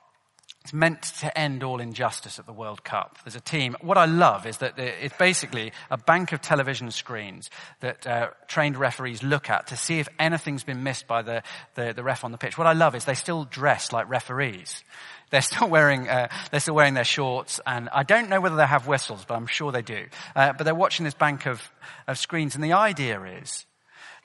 It's 0.63 0.73
meant 0.73 1.03
to 1.21 1.37
end 1.37 1.65
all 1.65 1.81
injustice 1.81 2.39
at 2.39 2.47
the 2.47 2.53
World 2.53 2.85
Cup. 2.85 3.19
There's 3.25 3.35
a 3.35 3.41
team. 3.41 3.77
What 3.81 3.99
I 3.99 4.05
love 4.05 4.47
is 4.47 4.59
that 4.59 4.79
it's 4.79 5.17
basically 5.17 5.73
a 5.91 5.97
bank 5.97 6.31
of 6.31 6.41
television 6.41 6.93
screens 6.93 7.51
that 7.81 8.07
uh, 8.07 8.29
trained 8.47 8.77
referees 8.77 9.25
look 9.25 9.51
at 9.51 9.67
to 9.69 9.77
see 9.77 9.99
if 9.99 10.09
anything's 10.21 10.63
been 10.63 10.85
missed 10.85 11.09
by 11.09 11.23
the, 11.23 11.43
the, 11.75 11.93
the, 11.93 12.05
ref 12.05 12.23
on 12.23 12.31
the 12.31 12.39
pitch. 12.39 12.57
What 12.57 12.69
I 12.69 12.75
love 12.75 12.95
is 12.95 13.05
they 13.05 13.15
still 13.15 13.45
dress 13.45 13.93
like 13.93 14.09
referees. 14.09 14.85
They're 15.31 15.43
still 15.43 15.69
wearing, 15.69 16.09
uh, 16.09 16.29
they're 16.53 16.61
still 16.61 16.77
wearing 16.77 16.95
their 16.95 17.03
shorts, 17.03 17.59
and 17.67 17.89
I 17.89 18.05
don't 18.05 18.29
know 18.29 18.41
whether 18.41 18.57
they 18.57 18.67
have 18.67 18.87
whistles, 18.87 19.25
but 19.27 19.35
I'm 19.35 19.49
sure 19.49 19.73
they 19.73 19.83
do. 19.83 20.07
Uh, 20.37 20.53
but 20.53 20.63
they're 20.63 20.77
watching 20.77 21.03
this 21.03 21.15
bank 21.15 21.47
of, 21.47 21.61
of 22.07 22.19
screens, 22.19 22.55
and 22.55 22.63
the 22.63 22.75
idea 22.75 23.21
is 23.43 23.67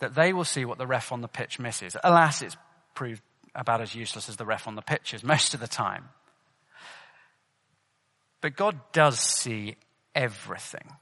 that 0.01 0.13
they 0.13 0.33
will 0.33 0.45
see 0.45 0.65
what 0.65 0.77
the 0.77 0.85
ref 0.85 1.11
on 1.11 1.21
the 1.21 1.27
pitch 1.27 1.57
misses. 1.57 1.97
Alas, 2.03 2.43
it's 2.43 2.57
proved 2.93 3.23
about 3.55 3.81
as 3.81 3.95
useless 3.95 4.29
as 4.29 4.35
the 4.37 4.45
ref 4.45 4.67
on 4.67 4.75
the 4.75 4.83
pitch 4.83 5.15
is 5.15 5.23
most 5.23 5.55
of 5.55 5.59
the 5.59 5.67
time. 5.67 6.09
But 8.41 8.55
God 8.55 8.79
does 8.91 9.19
see 9.19 9.75
everything. 10.13 10.93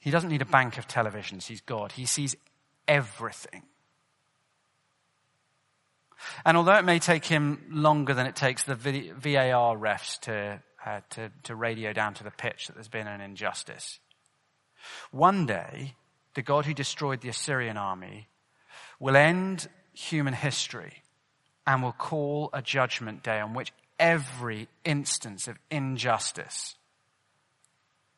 He 0.00 0.10
doesn't 0.10 0.30
need 0.30 0.42
a 0.42 0.46
bank 0.46 0.78
of 0.78 0.88
televisions. 0.88 1.46
He's 1.46 1.60
God. 1.60 1.92
He 1.92 2.06
sees 2.06 2.34
everything. 2.88 3.62
And 6.44 6.56
although 6.56 6.76
it 6.76 6.84
may 6.84 6.98
take 6.98 7.24
him 7.24 7.64
longer 7.70 8.14
than 8.14 8.26
it 8.26 8.36
takes 8.36 8.64
the 8.64 8.74
VAR 8.74 9.76
refs 9.76 10.18
to, 10.20 10.62
uh, 10.84 11.00
to, 11.10 11.30
to 11.44 11.54
radio 11.54 11.92
down 11.92 12.14
to 12.14 12.24
the 12.24 12.30
pitch 12.30 12.66
that 12.66 12.74
there's 12.74 12.88
been 12.88 13.06
an 13.06 13.20
injustice, 13.20 14.00
one 15.10 15.46
day, 15.46 15.94
the 16.34 16.42
God 16.42 16.64
who 16.66 16.74
destroyed 16.74 17.20
the 17.20 17.28
Assyrian 17.28 17.76
army 17.76 18.28
will 18.98 19.16
end 19.16 19.68
human 19.92 20.34
history 20.34 21.02
and 21.66 21.82
will 21.82 21.92
call 21.92 22.50
a 22.52 22.62
judgment 22.62 23.22
day 23.22 23.40
on 23.40 23.54
which 23.54 23.72
every 24.00 24.66
instance 24.84 25.46
of 25.46 25.58
injustice, 25.70 26.74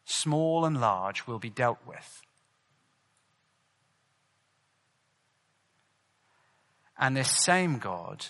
small 0.07 0.65
and 0.65 0.81
large, 0.81 1.27
will 1.27 1.39
be 1.39 1.51
dealt 1.51 1.79
with. 1.87 2.23
And 6.97 7.17
this 7.17 7.31
same 7.31 7.79
God, 7.79 8.25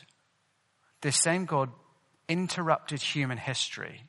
this 1.03 1.17
same 1.17 1.45
God 1.45 1.71
interrupted 2.27 3.03
human 3.03 3.37
history 3.37 4.05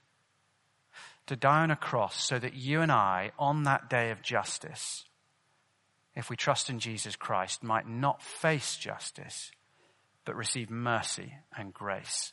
to 1.28 1.36
die 1.36 1.64
on 1.64 1.72
a 1.72 1.76
cross 1.76 2.24
so 2.24 2.40
that 2.40 2.54
you 2.54 2.82
and 2.82 2.92
I, 2.92 3.32
on 3.38 3.64
that 3.64 3.90
day 3.90 4.12
of 4.12 4.22
justice, 4.22 5.04
if 6.16 6.30
we 6.30 6.36
trust 6.36 6.70
in 6.70 6.80
Jesus 6.80 7.16
Christ, 7.16 7.64
might 7.64 7.88
not 7.88 8.22
face 8.22 8.78
justice, 8.78 9.52
but 10.26 10.36
receive 10.36 10.70
mercy 10.70 11.34
and 11.58 11.74
grace. 11.74 12.32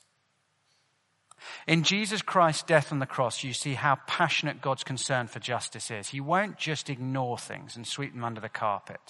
In 1.66 1.83
Jesus 1.83 2.22
Christ's 2.22 2.62
death 2.62 2.92
on 2.92 2.98
the 2.98 3.07
cross, 3.07 3.44
you 3.44 3.53
see 3.53 3.74
how 3.74 3.98
passionate 4.07 4.61
God's 4.61 4.85
concern 4.85 5.26
for 5.26 5.40
justice 5.40 5.90
is. 5.90 6.09
He 6.09 6.20
won't 6.20 6.59
just 6.59 6.90
ignore 6.90 7.38
things 7.38 7.76
and 7.76 7.87
sweep 7.87 8.14
them 8.14 8.24
under 8.24 8.40
the 8.40 8.48
carpet. 8.48 9.00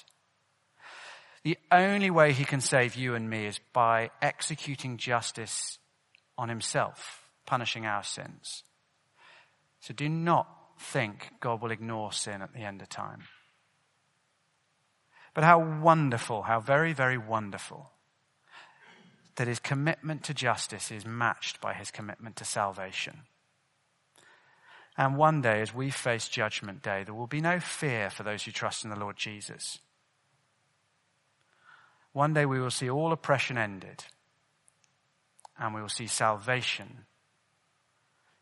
The 1.43 1.59
only 1.73 2.11
way 2.11 2.33
he 2.33 2.45
can 2.45 2.61
save 2.61 2.97
you 2.97 3.15
and 3.15 3.29
me 3.29 3.47
is 3.47 3.61
by 3.73 4.11
executing 4.21 4.99
justice 4.99 5.79
on 6.37 6.49
himself, 6.49 7.31
punishing 7.47 7.87
our 7.87 8.03
sins. 8.03 8.63
So 9.81 9.95
do 9.95 10.09
not 10.09 10.49
think 10.79 11.31
God 11.41 11.63
will 11.63 11.71
ignore 11.71 12.13
sin 12.13 12.43
at 12.43 12.53
the 12.53 12.61
end 12.61 12.83
of 12.83 12.89
time. 12.89 13.23
But 15.35 15.45
how 15.45 15.81
wonderful, 15.81 16.43
how 16.43 16.61
very, 16.61 16.93
very 16.93 17.19
wonderful 17.19 17.91
that 19.41 19.49
his 19.49 19.59
commitment 19.59 20.23
to 20.23 20.35
justice 20.35 20.91
is 20.91 21.07
matched 21.07 21.63
by 21.63 21.73
his 21.73 21.91
commitment 21.91 22.37
to 22.37 22.45
salvation. 22.45 23.23
And 24.99 25.17
one 25.17 25.41
day, 25.41 25.63
as 25.63 25.75
we 25.75 25.89
face 25.89 26.29
Judgment 26.29 26.83
Day, 26.83 27.05
there 27.05 27.15
will 27.15 27.27
be 27.27 27.41
no 27.41 27.59
fear 27.59 28.11
for 28.11 28.23
those 28.23 28.43
who 28.43 28.51
trust 28.51 28.85
in 28.85 28.91
the 28.91 28.99
Lord 28.99 29.17
Jesus. 29.17 29.79
One 32.13 32.35
day 32.35 32.45
we 32.45 32.61
will 32.61 32.71
see 32.71 32.91
all 32.91 33.13
oppression 33.13 33.57
ended 33.57 34.05
and 35.59 35.75
we 35.75 35.81
will 35.81 35.89
see 35.89 36.07
salvation 36.07 37.07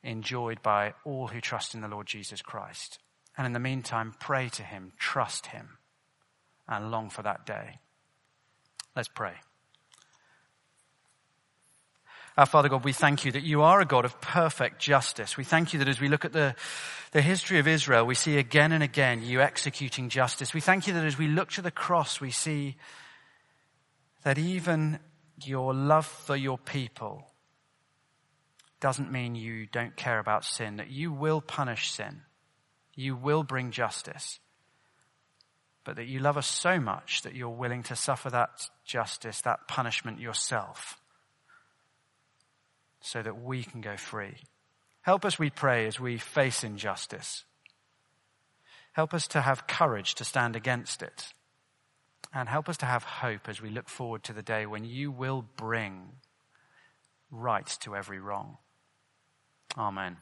enjoyed 0.03 0.61
by 0.65 0.95
all 1.05 1.29
who 1.29 1.41
trust 1.41 1.77
in 1.77 1.81
the 1.81 1.87
Lord 1.87 2.09
Jesus 2.09 2.43
Christ. 2.43 2.99
And 3.37 3.47
in 3.47 3.53
the 3.53 3.61
meantime, 3.61 4.17
pray 4.19 4.49
to 4.49 4.65
Him, 4.65 4.95
trust 4.99 5.47
Him, 5.47 5.79
and 6.67 6.91
long 6.91 7.09
for 7.09 7.23
that 7.23 7.47
day. 7.47 7.79
Let's 8.97 9.07
pray. 9.07 9.35
Our 12.38 12.46
Father 12.46 12.68
God, 12.68 12.85
we 12.85 12.92
thank 12.92 13.24
you 13.24 13.33
that 13.33 13.42
you 13.42 13.63
are 13.63 13.81
a 13.81 13.85
God 13.85 14.04
of 14.04 14.21
perfect 14.21 14.79
justice. 14.79 15.37
We 15.37 15.42
thank 15.42 15.73
you 15.73 15.81
that 15.81 15.88
as 15.88 16.00
we 16.00 16.06
look 16.06 16.25
at 16.25 16.33
the, 16.33 16.54
the 17.10 17.21
history 17.21 17.58
of 17.58 17.67
Israel, 17.67 18.04
we 18.04 18.15
see 18.15 18.38
again 18.38 18.71
and 18.71 18.81
again 18.81 19.25
you 19.25 19.40
executing 19.40 20.08
justice. 20.08 20.54
We 20.54 20.60
thank 20.60 20.87
you 20.87 20.94
that 20.94 21.04
as 21.04 21.19
we 21.19 21.27
look 21.27 21.50
to 21.50 21.63
the 21.63 21.73
cross, 21.73 22.21
we 22.21 22.31
see 22.31 22.77
that 24.23 24.38
even 24.38 25.00
your 25.42 25.75
love 25.75 26.06
for 26.06 26.37
your 26.37 26.58
people 26.58 27.29
doesn't 28.79 29.10
mean 29.10 29.35
you 29.35 29.67
don't 29.67 29.96
care 29.96 30.21
about 30.21 30.44
sin, 30.44 30.77
that 30.77 30.90
you 30.90 31.10
will 31.10 31.40
punish 31.40 31.90
sin, 31.90 32.21
you 32.94 33.17
will 33.17 33.42
bring 33.42 33.73
justice, 33.73 34.38
but 35.83 35.96
that 35.96 36.06
you 36.06 36.21
love 36.21 36.37
us 36.37 36.46
so 36.46 36.79
much 36.79 37.23
that 37.23 37.35
you're 37.35 37.48
willing 37.48 37.83
to 37.83 37.96
suffer 37.96 38.31
that 38.31 38.50
justice, 38.85 39.40
that 39.40 39.67
punishment 39.67 40.21
yourself. 40.21 41.00
So 43.01 43.23
that 43.23 43.42
we 43.42 43.63
can 43.63 43.81
go 43.81 43.96
free. 43.96 44.35
Help 45.03 45.25
us, 45.25 45.38
we 45.38 45.51
pray, 45.51 45.87
as 45.87 45.99
we 45.99 46.19
face 46.19 46.65
injustice. 46.65 47.44
Help 48.92 49.15
us 49.15 49.29
to 49.29 49.40
have 49.40 49.67
courage 49.67 50.15
to 50.17 50.25
stand 50.25 50.57
against 50.57 51.03
it. 51.03 51.33
And 52.35 52.49
help 52.49 52.69
us 52.69 52.77
to 52.79 52.87
have 52.87 53.05
hope 53.05 53.49
as 53.49 53.63
we 53.63 53.71
look 53.71 53.88
forward 53.88 54.23
to 54.25 54.33
the 54.33 54.42
day 54.42 54.67
when 54.67 54.85
you 54.85 55.11
will 55.11 55.44
bring 55.57 56.11
right 57.31 57.67
to 57.81 57.96
every 57.96 58.19
wrong. 58.19 58.59
Amen. 59.77 60.17